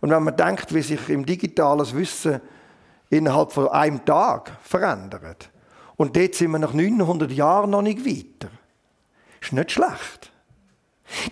Und 0.00 0.10
wenn 0.10 0.22
man 0.22 0.36
denkt, 0.36 0.72
wie 0.72 0.82
sich 0.82 1.08
im 1.08 1.26
digitales 1.26 1.94
Wissen 1.94 2.40
innerhalb 3.10 3.52
von 3.52 3.68
einem 3.68 4.04
Tag 4.04 4.52
verändert, 4.62 5.50
und 5.98 6.16
dort 6.16 6.34
sind 6.36 6.52
wir 6.52 6.60
nach 6.60 6.72
900 6.72 7.30
Jahren 7.32 7.70
noch 7.70 7.82
nicht 7.82 8.06
weiter. 8.06 8.50
Ist 9.42 9.52
nicht 9.52 9.72
schlecht. 9.72 10.30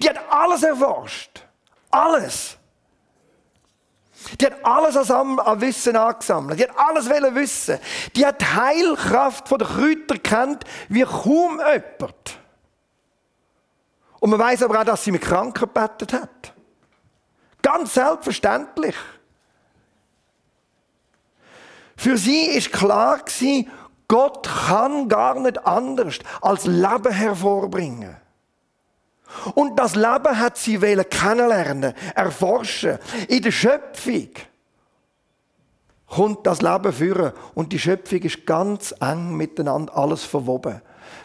Die 0.02 0.08
hat 0.10 0.18
alles 0.28 0.64
erforscht. 0.64 1.44
Alles. 1.90 2.58
Die 4.40 4.46
hat 4.46 4.64
alles 4.64 5.08
an 5.08 5.60
Wissen 5.60 5.96
angesammelt. 5.96 6.58
Die 6.58 6.64
hat 6.64 6.76
alles 6.76 7.08
wissen. 7.08 7.78
Die 8.16 8.26
hat 8.26 8.40
die 8.40 8.44
Heilkraft 8.44 9.48
der 9.52 9.58
Kräuter 9.58 10.18
kennt 10.18 10.64
wie 10.88 11.04
kaum 11.04 11.60
jemand. 11.60 12.38
Und 14.18 14.30
man 14.30 14.40
weiß 14.40 14.64
aber 14.64 14.80
auch, 14.80 14.84
dass 14.84 15.04
sie 15.04 15.12
mit 15.12 15.22
Kranken 15.22 15.60
gebetet 15.60 16.12
hat. 16.12 16.52
Ganz 17.62 17.94
selbstverständlich. 17.94 18.96
Für 21.96 22.18
sie 22.18 22.46
ist 22.46 22.72
klar 22.72 23.18
gewesen, 23.18 23.70
Gott 24.08 24.48
kann 24.68 25.08
gar 25.08 25.38
nicht 25.40 25.66
anders 25.66 26.18
als 26.40 26.66
Leben 26.66 27.12
hervorbringen. 27.12 28.16
Und 29.54 29.78
das 29.78 29.94
Leben 29.94 30.38
hat 30.38 30.56
sie 30.56 30.78
kennenlernen, 30.78 31.94
erforschen. 32.14 32.98
In 33.28 33.42
der 33.42 33.50
Schöpfung 33.50 34.30
kommt 36.06 36.46
das 36.46 36.62
Leben 36.62 36.92
führen. 36.92 37.32
Und 37.54 37.72
die 37.72 37.78
Schöpfung 37.78 38.20
ist 38.20 38.46
ganz 38.46 38.94
eng 39.00 39.36
miteinander 39.36 39.96
alles 39.96 40.24
verwoben. 40.24 40.80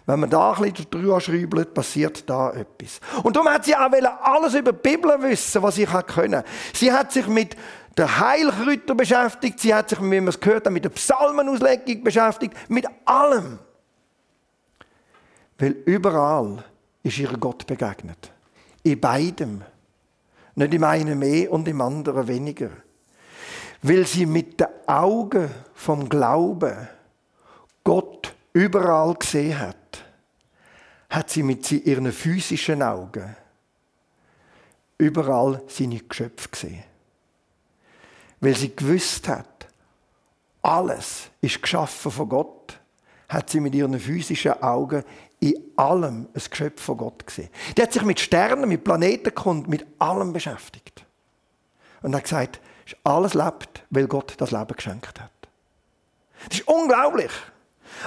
Wenn 0.06 0.20
man 0.20 0.30
da 0.30 0.54
ein 0.54 0.62
bisschen 0.64 0.90
drüber 0.90 1.22
schreibt, 1.22 1.74
passiert 1.74 2.30
da 2.30 2.52
etwas. 2.52 3.00
Und 3.24 3.36
darum 3.36 3.50
hat 3.50 3.66
sie 3.66 3.76
auch 3.76 3.92
alles 4.24 4.56
über 4.56 4.74
die 4.74 4.90
Bibel 4.90 5.12
wissen, 5.22 5.62
was 5.62 5.76
sie 5.76 5.86
können. 5.86 6.44
Sie 6.74 6.92
hat 6.92 7.12
sich 7.12 7.28
mit 7.28 7.56
der 7.98 8.20
Heilkräuter 8.20 8.96
beschäftigt, 8.96 9.60
sie 9.60 9.74
hat 9.74 9.90
sich, 9.90 10.02
wie 10.02 10.12
wir 10.12 10.28
es 10.28 10.40
gehört 10.40 10.66
haben, 10.66 10.74
mit 10.74 10.86
der 10.86 10.90
Psalmenauslegung 10.90 12.04
beschäftigt, 12.04 12.56
mit 12.70 12.86
allem. 13.06 13.60
Weil 15.58 15.72
überall 15.86 16.64
ist 17.04 17.18
ihr 17.18 17.32
Gott 17.38 17.68
begegnet. 17.68 18.32
In 18.84 19.00
beidem. 19.00 19.62
Nicht 20.56 20.74
im 20.74 20.84
einen 20.84 21.20
mehr 21.20 21.52
und 21.52 21.68
im 21.68 21.82
anderen 21.82 22.28
weniger. 22.28 22.70
Weil 23.82 24.06
sie 24.06 24.26
mit 24.26 24.60
den 24.60 24.68
Augen 24.88 25.50
vom 25.74 26.08
Glauben 26.08 26.88
Gott 27.84 28.34
überall 28.54 29.16
gesehen 29.16 29.60
hat, 29.60 30.06
hat 31.10 31.30
sie 31.30 31.44
mit 31.44 31.72
ihren 31.72 32.12
physischen 32.12 32.82
Augen 32.82 33.36
überall 34.98 35.62
seine 35.68 36.00
Geschöpfe 36.00 36.50
gesehen 36.50 36.91
weil 38.42 38.56
sie 38.56 38.76
gewusst 38.76 39.28
hat, 39.28 39.68
alles 40.62 41.30
ist 41.40 41.62
geschaffen 41.62 42.12
von 42.12 42.30
Gott, 42.30 42.80
hat 43.30 43.50
sie 43.50 43.60
mit 43.60 43.74
ihren 43.74 43.98
physischen 44.00 44.62
Augen 44.62 45.04
in 45.40 45.56
allem 45.76 46.28
ein 46.34 46.42
Geschöpf 46.50 46.82
von 46.82 46.98
Gott 46.98 47.26
gesehen. 47.26 47.50
Die 47.76 47.82
hat 47.82 47.94
sich 47.94 48.04
mit 48.04 48.20
Sternen, 48.20 48.68
mit 48.68 48.84
Planeten 48.84 49.32
mit 49.68 49.86
allem 49.98 50.34
beschäftigt. 50.34 51.06
Und 52.02 52.16
hat 52.16 52.24
gesagt, 52.24 52.60
alles 53.04 53.34
lebt, 53.34 53.84
weil 53.90 54.08
Gott 54.08 54.36
das 54.38 54.52
Leben 54.52 54.76
geschenkt 54.76 55.20
hat. 55.20 55.32
Das 56.50 56.60
ist 56.60 56.68
unglaublich. 56.68 57.32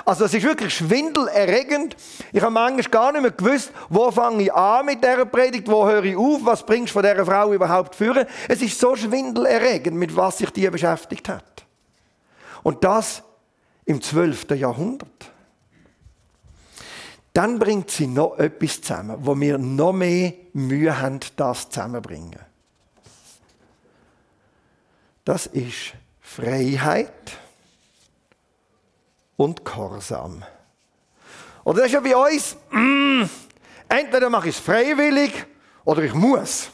Also 0.05 0.25
es 0.25 0.35
ist 0.35 0.43
wirklich 0.43 0.75
schwindelerregend. 0.75 1.97
Ich 2.33 2.43
habe 2.43 2.53
manchmal 2.53 2.91
gar 2.91 3.13
nicht 3.13 3.23
mehr 3.23 3.31
gewusst, 3.31 3.73
wo 3.89 4.11
fange 4.11 4.45
ich 4.45 4.53
an 4.53 4.87
mit 4.87 5.03
dieser 5.03 5.25
Predigt, 5.27 5.69
wo 5.69 5.87
höre 5.87 6.05
ich 6.05 6.17
auf, 6.17 6.45
was 6.45 6.65
bringst 6.65 6.91
du 6.91 7.01
von 7.01 7.03
dieser 7.03 7.25
Frau 7.25 7.53
überhaupt 7.53 7.95
führen. 7.95 8.27
Es 8.49 8.63
ist 8.63 8.79
so 8.79 8.97
schwindelerregend, 8.97 9.97
mit 9.97 10.15
was 10.17 10.39
sich 10.39 10.51
die 10.51 10.69
beschäftigt 10.69 11.29
hat. 11.29 11.65
Und 12.63 12.83
das 12.83 13.23
im 13.85 14.01
12. 14.01 14.51
Jahrhundert. 14.51 15.31
Dann 17.33 17.59
bringt 17.59 17.91
sie 17.91 18.07
noch 18.07 18.39
etwas 18.39 18.81
zusammen, 18.81 19.17
wo 19.21 19.39
wir 19.39 19.59
noch 19.59 19.93
mehr 19.93 20.33
Mühe 20.53 21.01
haben, 21.01 21.21
das 21.37 21.69
zusammenzubringen. 21.69 22.41
Das 25.25 25.47
ist 25.47 25.95
Freiheit 26.21 27.39
und 29.37 29.65
Gehorsam. 29.65 30.45
Oder 31.65 31.79
das 31.79 31.87
ist 31.87 31.93
ja 31.93 32.01
bei 32.01 32.17
uns, 32.17 32.57
mm, 32.71 33.23
entweder 33.89 34.31
mache 34.31 34.49
ich 34.49 34.57
es 34.57 34.61
freiwillig 34.61 35.33
oder 35.85 36.03
ich 36.03 36.15
muss. 36.15 36.71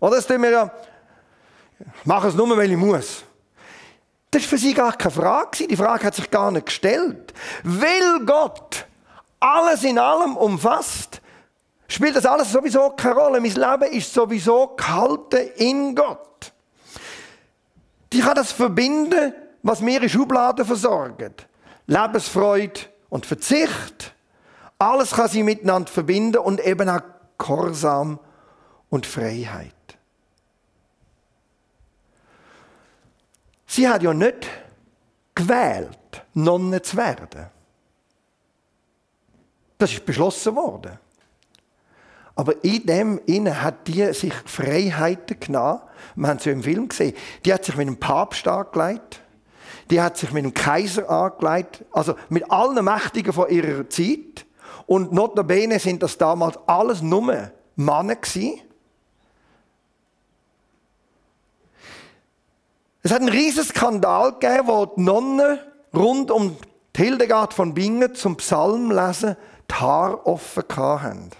Oder 0.00 0.16
das 0.16 0.26
tun 0.26 0.42
wir 0.42 0.50
ja, 0.50 0.70
ich 1.78 2.06
mache 2.06 2.28
es 2.28 2.34
nur, 2.34 2.56
weil 2.56 2.70
ich 2.70 2.76
muss. 2.76 3.24
Das 4.30 4.42
war 4.42 4.48
für 4.48 4.58
sie 4.58 4.72
gar 4.72 4.92
keine 4.96 5.10
Frage. 5.10 5.66
Die 5.66 5.76
Frage 5.76 6.06
hat 6.06 6.14
sich 6.14 6.30
gar 6.30 6.50
nicht 6.50 6.66
gestellt. 6.66 7.34
Will 7.64 8.24
Gott 8.24 8.86
alles 9.42 9.82
in 9.82 9.98
allem 9.98 10.36
umfasst, 10.36 11.20
spielt 11.88 12.16
das 12.16 12.24
alles 12.24 12.52
sowieso 12.52 12.90
keine 12.90 13.14
Rolle. 13.14 13.40
Mein 13.40 13.52
Leben 13.52 13.92
ist 13.92 14.12
sowieso 14.14 14.68
gehalten 14.68 15.50
in 15.56 15.94
Gott. 15.94 16.52
Die 18.12 18.20
kann 18.20 18.34
das 18.34 18.52
verbinden 18.52 19.34
was 19.62 19.80
mir 19.80 20.02
in 20.02 20.08
Schubladen 20.08 20.64
versorgt. 20.64 21.46
Lebensfreude 21.86 22.80
und 23.08 23.26
Verzicht. 23.26 24.14
Alles 24.78 25.12
kann 25.12 25.28
sie 25.28 25.42
miteinander 25.42 25.90
verbinden 25.90 26.38
und 26.38 26.60
eben 26.60 26.88
auch 26.88 27.02
Gehorsam 27.38 28.18
und 28.90 29.06
Freiheit. 29.06 29.74
Sie 33.66 33.88
hat 33.88 34.02
ja 34.02 34.12
nicht 34.12 34.48
gewählt, 35.34 36.24
Nonne 36.34 36.82
zu 36.82 36.96
werden. 36.96 37.46
Das 39.78 39.92
ist 39.92 40.04
beschlossen 40.04 40.54
worden. 40.54 40.98
Aber 42.34 42.64
in 42.64 42.86
dem 42.86 43.20
innen 43.26 43.62
hat 43.62 43.88
die 43.88 44.12
sich 44.12 44.34
Freiheiten 44.44 45.38
genommen. 45.40 45.80
Wir 46.14 46.28
haben 46.28 46.36
es 46.36 46.44
ja 46.44 46.52
im 46.52 46.62
Film 46.62 46.88
gesehen. 46.88 47.16
Die 47.44 47.52
hat 47.52 47.64
sich 47.64 47.76
mit 47.76 47.86
dem 47.86 47.98
Papst 47.98 48.46
angelegt 48.46 49.21
die 49.92 50.00
hat 50.00 50.16
sich 50.16 50.32
mit 50.32 50.42
dem 50.42 50.54
Kaiser 50.54 51.08
angelegt, 51.10 51.84
also 51.92 52.14
mit 52.30 52.50
allen 52.50 52.82
Mächtigen 52.82 53.30
von 53.34 53.50
ihrer 53.50 53.90
Zeit. 53.90 54.46
Und 54.86 55.12
notabene 55.12 55.78
sind 55.78 56.02
das 56.02 56.16
damals 56.16 56.58
alles 56.66 57.02
nur 57.02 57.50
Männer 57.76 58.16
gewesen. 58.16 58.62
Es 63.02 63.12
hat 63.12 63.20
einen 63.20 63.28
riesen 63.28 63.64
Skandal 63.64 64.32
gegeben, 64.32 64.66
wo 64.66 64.86
die 64.86 65.02
Nonnen 65.02 65.58
rund 65.92 66.30
um 66.30 66.56
Hildegard 66.96 67.52
von 67.52 67.74
Bingen 67.74 68.14
zum 68.14 68.38
Psalmlesen 68.38 69.36
die 69.70 69.74
Haare 69.74 70.24
offen 70.26 70.64
hatten. 70.74 71.30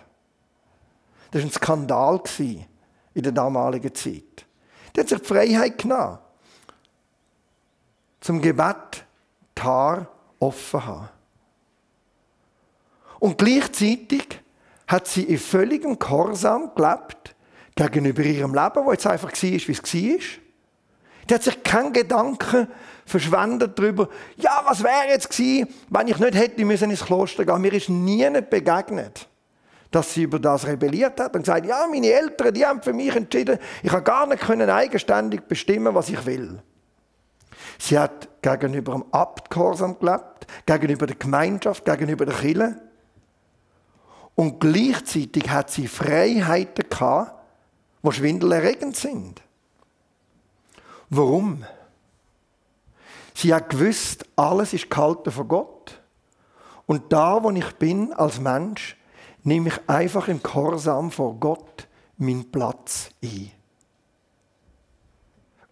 Das 1.30 1.40
war 1.40 1.48
ein 1.48 1.52
Skandal 1.52 2.20
in 3.14 3.22
der 3.22 3.32
damaligen 3.32 3.94
Zeit. 3.94 4.44
Die 4.94 5.00
hat 5.00 5.08
sich 5.08 5.20
die 5.20 5.24
Freiheit 5.24 5.78
genommen 5.78 6.18
zum 8.22 8.40
Gebet 8.40 9.04
die 9.58 9.62
Haare 9.62 10.06
offen 10.38 10.86
haben. 10.86 11.08
Und 13.18 13.36
gleichzeitig 13.36 14.40
hat 14.86 15.06
sie 15.06 15.24
in 15.24 15.38
völligem 15.38 15.98
Gehorsam 15.98 16.70
gelebt 16.74 17.34
gegenüber 17.74 18.22
ihrem 18.22 18.54
Leben, 18.54 18.84
wo 18.84 18.92
jetzt 18.92 19.06
einfach 19.06 19.30
war, 19.30 19.42
wie 19.42 19.54
es 19.54 19.68
war. 19.68 20.40
Die 21.28 21.34
hat 21.34 21.42
sich 21.42 21.62
keinen 21.62 21.92
Gedanken 21.92 22.68
verschwendet 23.04 23.78
darüber, 23.78 24.08
ja, 24.36 24.62
was 24.64 24.82
wäre 24.82 25.08
jetzt 25.08 25.30
gewesen, 25.30 25.68
wenn 25.88 26.08
ich 26.08 26.18
nicht 26.18 26.34
hätte 26.34 26.64
müssen 26.64 26.90
ins 26.90 27.04
Kloster 27.04 27.44
gehen. 27.44 27.60
Mir 27.60 27.72
ist 27.72 27.88
nie 27.88 28.28
begegnet, 28.42 29.28
dass 29.90 30.14
sie 30.14 30.24
über 30.24 30.38
das 30.38 30.66
rebelliert 30.66 31.20
hat 31.20 31.34
und 31.34 31.42
gesagt, 31.42 31.66
ja, 31.66 31.86
meine 31.90 32.10
Eltern, 32.12 32.54
die 32.54 32.66
haben 32.66 32.82
für 32.82 32.92
mich 32.92 33.14
entschieden, 33.14 33.58
ich 33.82 33.90
kann 33.90 34.04
gar 34.04 34.26
nicht 34.26 34.50
eigenständig 34.50 35.42
bestimmen, 35.42 35.94
was 35.94 36.08
ich 36.08 36.24
will. 36.26 36.60
Sie 37.78 37.98
hat 37.98 38.28
gegenüber 38.42 38.92
dem 38.92 39.04
Abt 39.12 39.50
gehorsam 39.50 39.98
gelebt, 39.98 40.46
gegenüber 40.66 41.06
der 41.06 41.16
Gemeinschaft, 41.16 41.84
gegenüber 41.84 42.26
der 42.26 42.34
Kirche. 42.34 42.80
Und 44.34 44.60
gleichzeitig 44.60 45.48
hat 45.50 45.70
sie 45.70 45.88
Freiheiten 45.88 46.88
gehabt, 46.88 47.34
die 48.02 48.12
schwindelerregend 48.12 48.96
sind. 48.96 49.42
Warum? 51.10 51.64
Sie 53.34 53.52
hat 53.52 53.70
gewusst, 53.70 54.26
alles 54.36 54.72
ist 54.72 54.90
gehalten 54.90 55.30
von 55.30 55.48
Gott. 55.48 56.00
Und 56.86 57.12
da, 57.12 57.42
wo 57.42 57.50
ich 57.50 57.72
bin 57.76 58.12
als 58.12 58.40
Mensch, 58.40 58.96
nehme 59.42 59.68
ich 59.68 59.88
einfach 59.88 60.28
im 60.28 60.42
Gehorsam 60.42 61.10
vor 61.10 61.34
Gott 61.38 61.88
meinen 62.16 62.50
Platz 62.50 63.10
ein. 63.22 63.50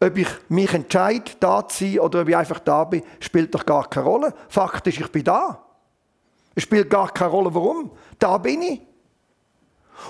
Ob 0.03 0.17
ich 0.17 0.29
mich 0.49 0.73
entscheide, 0.73 1.33
da 1.41 1.69
zu 1.69 1.85
sein 1.85 2.01
oder 2.01 2.23
ob 2.23 2.29
ich 2.29 2.37
einfach 2.37 2.59
da 2.61 2.85
bin, 2.85 3.03
spielt 3.21 3.55
doch 3.55 3.67
gar 3.67 3.89
keine 3.89 4.07
Rolle. 4.07 4.35
Faktisch, 4.49 4.99
ich 4.99 5.13
bin 5.13 5.25
da. 5.25 5.63
Es 6.55 6.63
spielt 6.63 6.89
gar 6.89 7.13
keine 7.13 7.31
Rolle, 7.31 7.55
warum. 7.55 7.91
Da 8.19 8.39
bin 8.39 8.63
ich. 8.63 8.81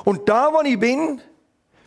Und 0.05 0.29
da, 0.29 0.53
wo 0.53 0.63
ich 0.63 0.79
bin, 0.79 1.21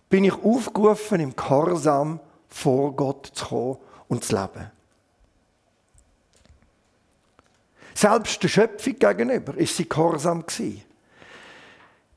bin 0.10 0.26
ich 0.26 0.34
aufgerufen, 0.34 1.22
im 1.22 1.36
Gehorsam 1.36 2.20
vor 2.50 2.94
Gott 2.94 3.32
zu 3.34 3.46
kommen 3.46 3.78
und 4.10 4.24
zu 4.24 4.36
leben. 4.36 4.70
Selbst 7.96 8.44
der 8.44 8.48
Schöpfung 8.50 9.00
gegenüber 9.00 9.56
ist 9.56 9.78
sie 9.78 9.88
gehorsam 9.88 10.46
gewesen. 10.46 10.84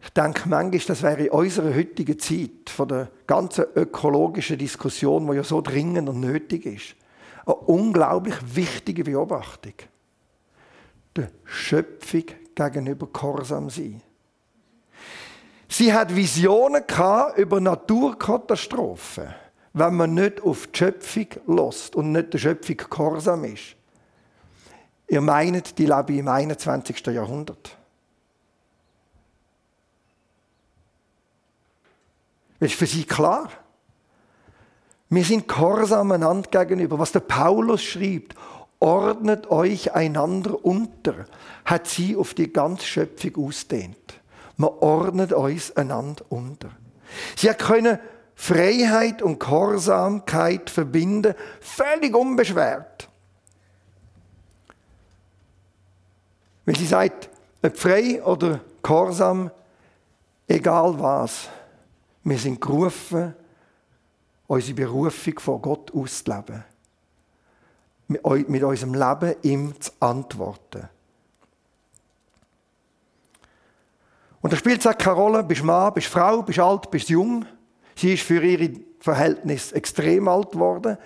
Ich 0.02 0.11
denke 0.11 0.48
manchmal, 0.48 0.80
das 0.87 1.02
wäre 1.02 1.24
in 1.24 1.30
unserer 1.30 1.74
heutigen 1.74 2.18
Zeit, 2.18 2.70
von 2.70 2.88
der 2.88 3.11
ganzen 3.26 3.64
ökologischen 3.74 4.59
Diskussion, 4.59 5.26
die 5.26 5.37
ja 5.37 5.42
so 5.42 5.61
dringend 5.61 6.09
und 6.09 6.20
nötig 6.20 6.66
ist, 6.66 6.96
eine 7.44 7.56
unglaublich 7.56 8.37
wichtige 8.54 9.04
Beobachtung. 9.04 9.74
Der 11.16 11.30
Schöpfung 11.44 12.24
gegenüber 12.54 13.09
Gehorsam 13.12 13.70
sein. 13.70 14.02
Sie 15.68 15.92
hat 15.92 16.14
Visionen 16.14 16.85
über 17.37 17.61
Naturkatastrophen, 17.61 19.35
wenn 19.72 19.94
man 19.94 20.14
nicht 20.14 20.42
auf 20.42 20.68
die 20.68 20.78
Schöpfung 20.78 21.26
lässt 21.46 21.96
und 21.96 22.12
nicht 22.12 22.32
der 22.32 22.38
Schöpfung 22.38 22.76
gehorsam 22.76 23.44
ist. 23.44 23.76
Ihr 25.09 25.20
meint, 25.20 25.78
die 25.78 25.87
lebe 25.87 26.14
im 26.14 26.28
21. 26.28 27.06
Jahrhundert. 27.06 27.76
Das 32.66 32.72
ist 32.72 32.79
für 32.81 32.87
sie 32.87 33.05
klar. 33.05 33.48
Wir 35.09 35.22
sind 35.22 35.46
gehorsam 35.46 36.11
einander 36.11 36.50
gegenüber. 36.50 36.98
Was 36.98 37.12
der 37.12 37.20
Paulus 37.20 37.81
schreibt, 37.81 38.35
ordnet 38.81 39.52
euch 39.52 39.94
einander 39.94 40.64
unter, 40.64 41.26
hat 41.64 41.87
sie 41.87 42.16
auf 42.16 42.35
die 42.35 42.52
ganze 42.52 42.85
Schöpfung 42.85 43.46
ausdehnt. 43.46 44.14
Man 44.57 44.70
ordnet 44.81 45.33
euch 45.33 45.76
einander 45.76 46.24
unter. 46.29 46.70
Sie 47.37 47.46
können 47.50 48.00
Freiheit 48.35 49.22
und 49.22 49.38
Gehorsamkeit 49.38 50.68
verbinden, 50.68 51.37
völlig 51.61 52.16
unbeschwert. 52.16 53.09
Wenn 56.64 56.74
sie 56.74 56.87
sagt, 56.87 57.31
ob 57.62 57.79
frei 57.79 58.20
oder 58.24 58.59
gehorsam, 58.83 59.52
egal 60.48 60.98
was. 60.98 61.48
Wir 62.29 62.39
sind 62.39 62.61
gerufen, 62.61 63.37
unsere 64.49 64.75
Berufung 64.75 65.39
von 65.39 65.62
Gott 65.62 65.95
auszuleben. 65.95 66.65
Mit 68.09 68.25
unserem 68.25 68.95
Leben 68.95 69.37
ihm 69.43 69.81
zu 69.81 69.93
antworten. 70.01 70.89
Und 74.41 74.53
da 74.53 74.57
spielt 74.57 74.81
es 74.81 74.89
auch 74.89 74.99
keine 74.99 75.15
Rolle, 75.15 75.45
bist 75.45 75.61
du 75.61 75.67
Mann, 75.67 75.95
bist 75.95 76.09
du 76.09 76.11
Frau, 76.11 76.43
bist 76.43 76.59
du 76.59 76.65
alt, 76.65 76.91
bist 76.91 77.09
du 77.09 77.12
jung. 77.12 77.47
Sie 77.95 78.15
ist 78.15 78.25
für 78.25 78.43
ihre 78.43 78.73
Verhältnisse 78.99 79.77
extrem 79.77 80.27
alt 80.27 80.51
geworden. 80.51 80.99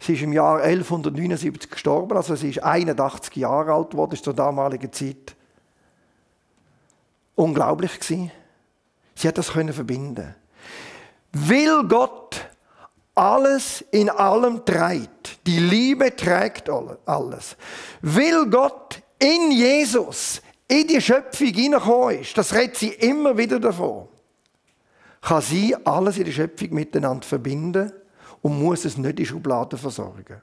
Sie 0.00 0.14
ist 0.14 0.22
im 0.22 0.32
Jahr 0.32 0.60
1179 0.60 1.70
gestorben, 1.70 2.16
also 2.16 2.34
sie 2.34 2.50
ist 2.50 2.64
81 2.64 3.36
Jahre 3.36 3.72
alt 3.72 3.90
geworden, 3.90 4.14
ist 4.14 4.24
zur 4.24 4.34
damaligen 4.34 4.92
Zeit. 4.92 5.36
Unglaublich 7.36 8.00
gewesen. 8.00 8.32
Sie 9.14 9.28
hat 9.28 9.38
das 9.38 9.52
können 9.52 9.72
verbinden 9.72 10.34
will 11.34 11.84
Gott 11.88 12.48
alles 13.14 13.84
in 13.90 14.10
allem 14.10 14.64
treibt, 14.64 15.46
Die 15.46 15.58
Liebe 15.58 16.14
trägt 16.14 16.68
alles. 17.06 17.56
Will 18.02 18.46
Gott 18.50 19.02
in 19.18 19.50
Jesus 19.50 20.42
in 20.66 20.86
die 20.86 21.00
Schöpfung 21.00 21.48
hineingekommen 21.48 22.20
ist, 22.20 22.36
das 22.36 22.54
redet 22.54 22.76
sie 22.76 22.88
immer 22.88 23.36
wieder 23.36 23.60
davon, 23.60 24.08
kann 25.20 25.42
sie 25.42 25.76
alles 25.84 26.16
in 26.16 26.24
der 26.24 26.32
Schöpfung 26.32 26.72
miteinander 26.74 27.26
verbinden 27.26 27.92
und 28.42 28.60
muss 28.60 28.84
es 28.84 28.96
nicht 28.96 29.20
in 29.20 29.26
Schubladen 29.26 29.78
versorgen. 29.78 30.40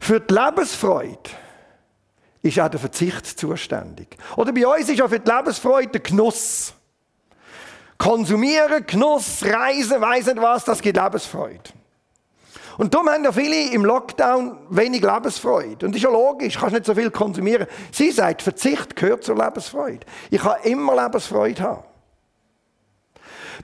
Für 0.00 0.20
die 0.20 0.34
Lebensfreude 0.34 1.30
ist 2.42 2.58
auch 2.58 2.68
der 2.68 2.80
Verzicht 2.80 3.26
zuständig. 3.26 4.16
Oder 4.36 4.52
bei 4.52 4.66
uns 4.66 4.88
ist 4.88 5.00
auch 5.00 5.08
für 5.08 5.20
die 5.20 5.30
Lebensfreude 5.30 5.88
der 5.88 6.00
Genuss. 6.00 6.74
Konsumieren, 8.00 8.86
Genuss, 8.86 9.44
Reisen, 9.44 10.00
weiss 10.00 10.24
nicht 10.24 10.40
was, 10.40 10.64
das 10.64 10.80
gibt 10.80 10.96
Lebensfreude. 10.96 11.70
Und 12.78 12.94
darum 12.94 13.10
haben 13.10 13.24
ja 13.24 13.30
viele 13.30 13.74
im 13.74 13.84
Lockdown 13.84 14.56
wenig 14.70 15.02
Lebensfreude. 15.02 15.84
Und 15.84 15.92
das 15.92 15.96
ist 15.96 16.04
ja 16.04 16.10
logisch, 16.10 16.56
kannst 16.58 16.72
nicht 16.72 16.86
so 16.86 16.94
viel 16.94 17.10
konsumieren. 17.10 17.66
Sie 17.92 18.10
sagt, 18.10 18.40
Verzicht 18.40 18.96
gehört 18.96 19.22
zur 19.24 19.36
Lebensfreude. 19.36 20.06
Ich 20.30 20.40
kann 20.40 20.62
immer 20.62 20.96
Lebensfreude 20.96 21.62
haben. 21.62 21.84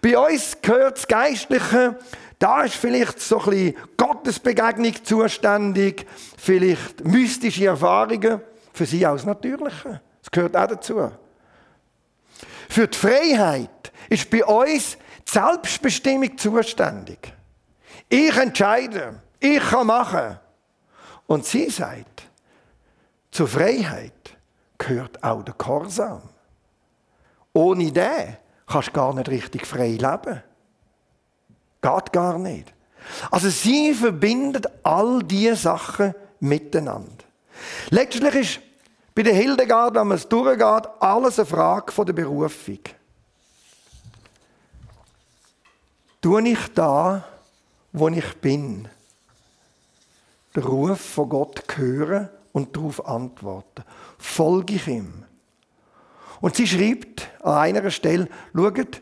Bei 0.03 0.18
uns 0.18 0.59
gehört 0.61 0.99
das 0.99 1.09
Geistliche, 1.09 1.99
da 2.38 2.61
ist 2.64 2.75
vielleicht 2.75 3.18
so 3.18 3.38
ein 3.38 3.44
bisschen 3.46 3.77
Gottesbegegnung 3.96 5.03
zuständig, 5.03 6.07
vielleicht 6.37 7.07
mystische 7.07 7.68
Erfahrungen, 7.68 8.42
für 8.75 8.85
sie 8.85 9.07
auch 9.07 9.14
das 9.14 9.25
Natürliche. 9.25 10.03
Das 10.20 10.31
gehört 10.31 10.55
auch 10.55 10.66
dazu. 10.66 11.11
Für 12.68 12.88
die 12.88 12.96
Freiheit 12.96 13.92
ist 14.09 14.31
bei 14.31 14.44
uns 14.44 14.96
die 15.29 15.33
Selbstbestimmung 15.33 16.37
zuständig. 16.38 17.33
Ich 18.09 18.37
entscheide, 18.37 19.20
ich 19.40 19.61
kann 19.61 19.87
machen. 19.87 20.38
Und 21.26 21.44
sie 21.44 21.70
sagt, 21.70 22.29
zur 23.31 23.48
Freiheit 23.48 24.37
gehört 24.79 25.22
auch 25.22 25.42
der 25.42 25.55
Korsam. 25.55 26.22
Ohne 27.52 27.90
den 27.90 28.37
kannst 28.66 28.88
du 28.88 28.92
gar 28.92 29.14
nicht 29.14 29.29
richtig 29.29 29.66
frei 29.66 29.90
leben. 29.90 30.42
Geht 31.83 32.12
gar 32.12 32.38
nicht. 32.38 32.72
Also 33.31 33.48
sie 33.48 33.94
verbindet 33.94 34.66
all 34.83 35.22
diese 35.22 35.57
Sachen 35.57 36.14
miteinander. 36.40 37.24
Letztlich 37.90 38.35
ist 38.35 38.61
bei 39.16 39.22
der 39.22 39.35
Hildegard, 39.35 39.94
wenn 39.94 40.09
man 40.09 40.18
es 40.18 40.29
durchgeht, 40.29 40.90
alles 41.00 41.38
eine 41.38 41.46
Frage 41.46 42.05
der 42.05 42.12
Berufung. 42.12 42.81
Tue 46.20 46.48
ich 46.50 46.74
da, 46.74 47.24
wo 47.94 48.09
ich 48.09 48.37
bin, 48.42 48.87
den 50.55 50.62
Ruf 50.62 51.00
von 51.00 51.31
Gott 51.31 51.64
hören 51.76 52.29
und 52.52 52.76
darauf 52.76 53.07
antworten? 53.09 53.85
Folge 54.18 54.74
ich 54.74 54.87
ihm? 54.87 55.24
Und 56.42 56.55
sie 56.55 56.66
schreibt 56.66 57.31
an 57.42 57.55
einer 57.55 57.90
Stelle, 57.90 58.29
schaut, 58.55 59.00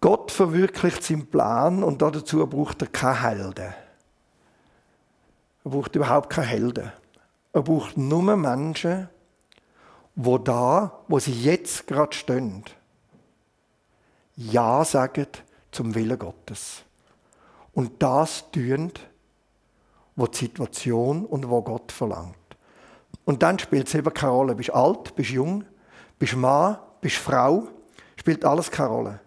Gott 0.00 0.32
verwirklicht 0.32 1.04
seinen 1.04 1.28
Plan 1.28 1.84
und 1.84 2.02
dazu 2.02 2.44
braucht 2.48 2.82
er 2.82 2.88
keine 2.88 3.22
Helden. 3.22 3.72
Er 5.64 5.70
braucht 5.70 5.94
überhaupt 5.94 6.28
keine 6.28 6.48
Helden. 6.48 6.92
Er 7.52 7.62
braucht 7.62 7.96
nur 7.96 8.36
Menschen, 8.36 9.08
wo 10.14 10.38
da, 10.38 11.00
wo 11.08 11.18
sie 11.18 11.32
jetzt 11.32 11.86
gerade 11.86 12.14
stehen, 12.14 12.64
Ja 14.36 14.84
sagen 14.84 15.26
zum 15.70 15.94
Willen 15.94 16.18
Gottes. 16.18 16.82
Und 17.74 18.02
das 18.02 18.50
tun, 18.50 18.92
wo 20.16 20.26
die 20.26 20.38
Situation 20.38 21.24
und 21.24 21.48
wo 21.48 21.62
Gott 21.62 21.92
verlangt. 21.92 22.36
Und 23.24 23.42
dann 23.42 23.58
spielt 23.58 23.88
es 23.88 23.94
eben 23.94 24.12
keine 24.12 24.32
Rolle. 24.32 24.54
Bist 24.54 24.72
alt, 24.72 25.14
bist 25.14 25.30
jung, 25.30 25.64
bist 26.18 26.36
Mann, 26.36 26.78
bist 27.00 27.16
Frau, 27.16 27.68
spielt 28.16 28.44
alles 28.44 28.70
keine 28.70 28.88
Rolle. 28.88 29.20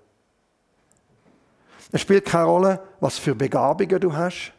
Es 1.92 2.02
spielt 2.02 2.26
keine 2.26 2.46
Rolle, 2.46 2.84
was 3.00 3.18
für 3.18 3.36
Begabungen 3.36 4.00
du 4.00 4.14
hast, 4.14 4.52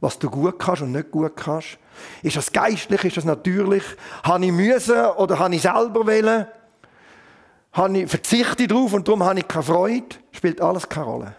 was 0.00 0.18
du 0.18 0.30
gut 0.30 0.58
kannst 0.58 0.82
und 0.82 0.92
nicht 0.92 1.10
gut 1.10 1.36
kannst. 1.36 1.78
Ist 2.22 2.36
das 2.36 2.52
geistlich, 2.52 3.04
ist 3.04 3.16
das 3.16 3.24
natürlich? 3.24 3.82
Habe 4.22 4.46
ich 4.46 4.52
müssen 4.52 5.04
oder 5.16 5.38
habe 5.38 5.54
ich 5.54 5.62
selber 5.62 6.06
wollen? 6.06 6.46
Habe 7.72 7.98
ich, 7.98 8.10
verzichte 8.10 8.62
ich 8.62 8.68
darauf 8.68 8.92
und 8.92 9.06
darum 9.06 9.22
habe 9.22 9.40
ich 9.40 9.48
keine 9.48 9.62
Freude? 9.62 10.16
Spielt 10.32 10.60
alles 10.60 10.88
keine 10.88 11.06
Rolle. 11.06 11.34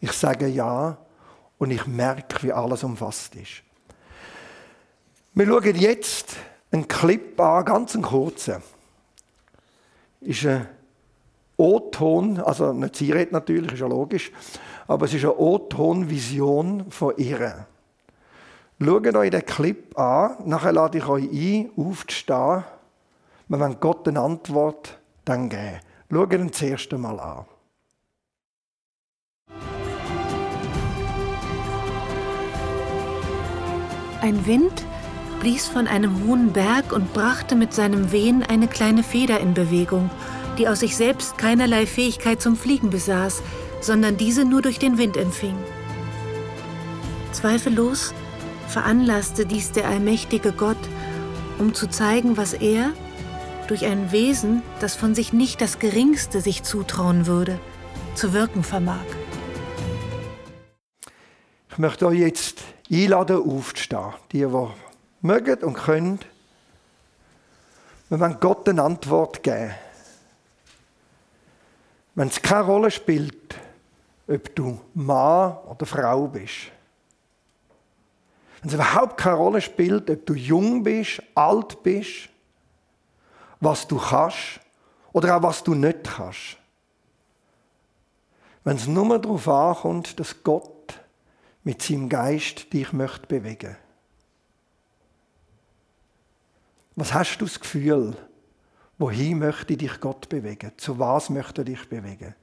Ich 0.00 0.12
sage 0.12 0.46
ja 0.46 0.96
und 1.58 1.70
ich 1.70 1.86
merke, 1.86 2.42
wie 2.42 2.52
alles 2.52 2.84
umfasst 2.84 3.34
ist. 3.34 3.62
Wir 5.34 5.46
schauen 5.46 5.76
jetzt 5.76 6.36
einen 6.70 6.88
Clip 6.88 7.38
an, 7.40 7.64
ganz 7.64 7.94
einen 7.94 8.04
kurzen. 8.04 8.62
Ist 10.20 10.46
ein 10.46 10.68
O-Ton, 11.56 12.38
also 12.40 12.72
nicht 12.72 12.96
sie 12.96 13.12
redet 13.12 13.32
natürlich, 13.32 13.72
ist 13.72 13.80
ja 13.80 13.86
logisch, 13.86 14.30
aber 14.86 15.06
es 15.06 15.14
ist 15.14 15.24
eine 15.24 15.36
O-Ton-Vision 15.36 16.90
von 16.90 17.14
ihr. 17.16 17.66
Schaut 18.78 19.06
euch 19.06 19.30
den 19.30 19.46
Clip 19.46 19.98
an, 19.98 20.36
nachher 20.44 20.72
lade 20.72 20.98
ich 20.98 21.06
euch 21.06 21.24
ein, 21.32 21.70
aufzustehen. 21.78 22.62
Wir 23.48 23.60
wollen 23.60 23.76
Gott 23.80 24.06
eine 24.06 24.20
Antwort 24.20 24.98
dann 25.24 25.48
geben. 25.48 25.80
Schaut 26.10 26.32
ihn 26.34 26.50
das 26.50 26.60
erste 26.60 26.98
Mal 26.98 27.18
an. 27.18 27.46
Ein 34.20 34.44
Wind 34.46 34.84
blies 35.40 35.66
von 35.66 35.86
einem 35.86 36.26
hohen 36.26 36.52
Berg 36.52 36.92
und 36.92 37.14
brachte 37.14 37.54
mit 37.54 37.72
seinem 37.72 38.12
Wehen 38.12 38.42
eine 38.42 38.68
kleine 38.68 39.02
Feder 39.02 39.40
in 39.40 39.54
Bewegung, 39.54 40.10
die 40.58 40.68
aus 40.68 40.80
sich 40.80 40.96
selbst 40.96 41.38
keinerlei 41.38 41.86
Fähigkeit 41.86 42.42
zum 42.42 42.56
Fliegen 42.56 42.90
besaß, 42.90 43.42
sondern 43.80 44.18
diese 44.18 44.44
nur 44.44 44.60
durch 44.60 44.78
den 44.78 44.98
Wind 44.98 45.16
empfing. 45.16 45.56
Zweifellos 47.32 48.12
veranlasste 48.68 49.46
dies 49.46 49.72
der 49.72 49.88
allmächtige 49.88 50.52
Gott, 50.52 50.76
um 51.58 51.74
zu 51.74 51.86
zeigen, 51.88 52.36
was 52.36 52.52
er 52.52 52.92
durch 53.68 53.84
ein 53.84 54.12
Wesen, 54.12 54.62
das 54.80 54.94
von 54.94 55.14
sich 55.14 55.32
nicht 55.32 55.60
das 55.60 55.78
geringste 55.78 56.40
sich 56.40 56.62
zutrauen 56.62 57.26
würde, 57.26 57.58
zu 58.14 58.32
wirken 58.32 58.62
vermag. 58.62 59.04
Ich 61.70 61.78
möchte 61.78 62.06
euch 62.06 62.20
jetzt 62.20 62.62
einladen, 62.90 63.42
aufzustehen. 63.42 64.14
Die, 64.32 64.38
die 64.38 64.68
mögen 65.20 65.64
und 65.64 65.74
können. 65.74 66.20
Wir 68.08 68.20
wollen 68.20 68.38
Gott 68.40 68.68
eine 68.68 68.82
Antwort 68.82 69.42
geben. 69.42 69.74
Wenn 72.14 72.28
es 72.28 72.40
keine 72.40 72.64
Rolle 72.64 72.90
spielt, 72.90 73.56
ob 74.28 74.54
du 74.54 74.80
Mann 74.94 75.56
oder 75.68 75.84
Frau 75.84 76.28
bist. 76.28 76.72
Wenn 78.60 78.68
es 78.68 78.74
überhaupt 78.74 79.18
keine 79.18 79.36
Rolle 79.36 79.60
spielt, 79.60 80.10
ob 80.10 80.26
du 80.26 80.34
jung 80.34 80.82
bist, 80.82 81.22
alt 81.34 81.82
bist, 81.82 82.28
was 83.60 83.86
du 83.86 83.98
kannst 83.98 84.60
oder 85.12 85.36
auch 85.36 85.42
was 85.42 85.62
du 85.62 85.74
nicht 85.74 86.04
kannst. 86.04 86.56
Wenn 88.64 88.76
es 88.76 88.86
nur 88.86 89.18
darauf 89.18 89.48
ankommt, 89.48 90.18
dass 90.18 90.42
Gott 90.42 91.00
mit 91.62 91.82
seinem 91.82 92.08
Geist 92.08 92.72
dich 92.72 92.92
möchte 92.92 93.26
bewegen. 93.26 93.76
Was 96.96 97.12
hast 97.12 97.38
du 97.38 97.44
das 97.44 97.60
Gefühl? 97.60 98.16
Wohin 98.98 99.38
möchte 99.38 99.76
dich 99.76 100.00
Gott 100.00 100.28
bewegen? 100.28 100.72
Zu 100.78 100.98
was 100.98 101.28
möchte 101.28 101.60
er 101.60 101.64
dich 101.66 101.88
bewegen? 101.88 102.34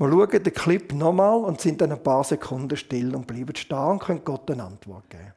Wir 0.00 0.08
schauen 0.08 0.42
den 0.42 0.54
Clip 0.54 0.94
nochmal 0.94 1.40
und 1.40 1.60
sind 1.60 1.82
dann 1.82 1.92
ein 1.92 2.02
paar 2.02 2.24
Sekunden 2.24 2.74
still 2.74 3.14
und 3.14 3.26
bleiben 3.26 3.54
stehen 3.54 3.76
und 3.76 3.98
können 3.98 4.24
Gott 4.24 4.50
eine 4.50 4.64
Antwort 4.64 5.04
geben. 5.10 5.34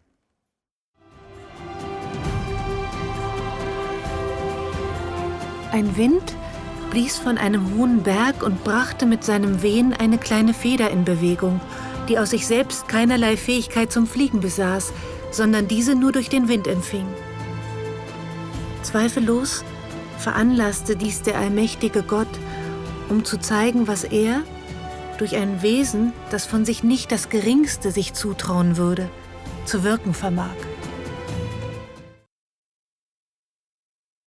Ein 5.73 5.97
Wind 5.97 6.37
blies 6.91 7.17
von 7.17 7.37
einem 7.37 7.75
hohen 7.75 8.03
Berg 8.03 8.41
und 8.41 8.63
brachte 8.63 9.05
mit 9.05 9.25
seinem 9.25 9.61
Wehen 9.61 9.91
eine 9.91 10.17
kleine 10.17 10.53
Feder 10.53 10.91
in 10.91 11.03
Bewegung, 11.03 11.59
die 12.07 12.17
aus 12.17 12.29
sich 12.29 12.47
selbst 12.47 12.87
keinerlei 12.87 13.35
Fähigkeit 13.35 13.91
zum 13.91 14.07
Fliegen 14.07 14.39
besaß, 14.39 14.93
sondern 15.31 15.67
diese 15.67 15.93
nur 15.93 16.13
durch 16.13 16.29
den 16.29 16.47
Wind 16.47 16.67
empfing. 16.67 17.07
Zweifellos 18.81 19.65
veranlasste 20.19 20.95
dies 20.95 21.21
der 21.21 21.37
allmächtige 21.37 22.01
Gott, 22.01 22.29
um 23.13 23.23
zu 23.23 23.37
zeigen, 23.37 23.87
was 23.87 24.03
er, 24.03 24.41
durch 25.19 25.35
ein 25.35 25.61
Wesen, 25.61 26.13
das 26.31 26.47
von 26.47 26.65
sich 26.65 26.83
nicht 26.83 27.11
das 27.11 27.29
geringste 27.29 27.91
sich 27.91 28.13
zutrauen 28.13 28.75
würde, 28.75 29.07
zu 29.65 29.83
wirken 29.83 30.15
vermag. 30.15 30.55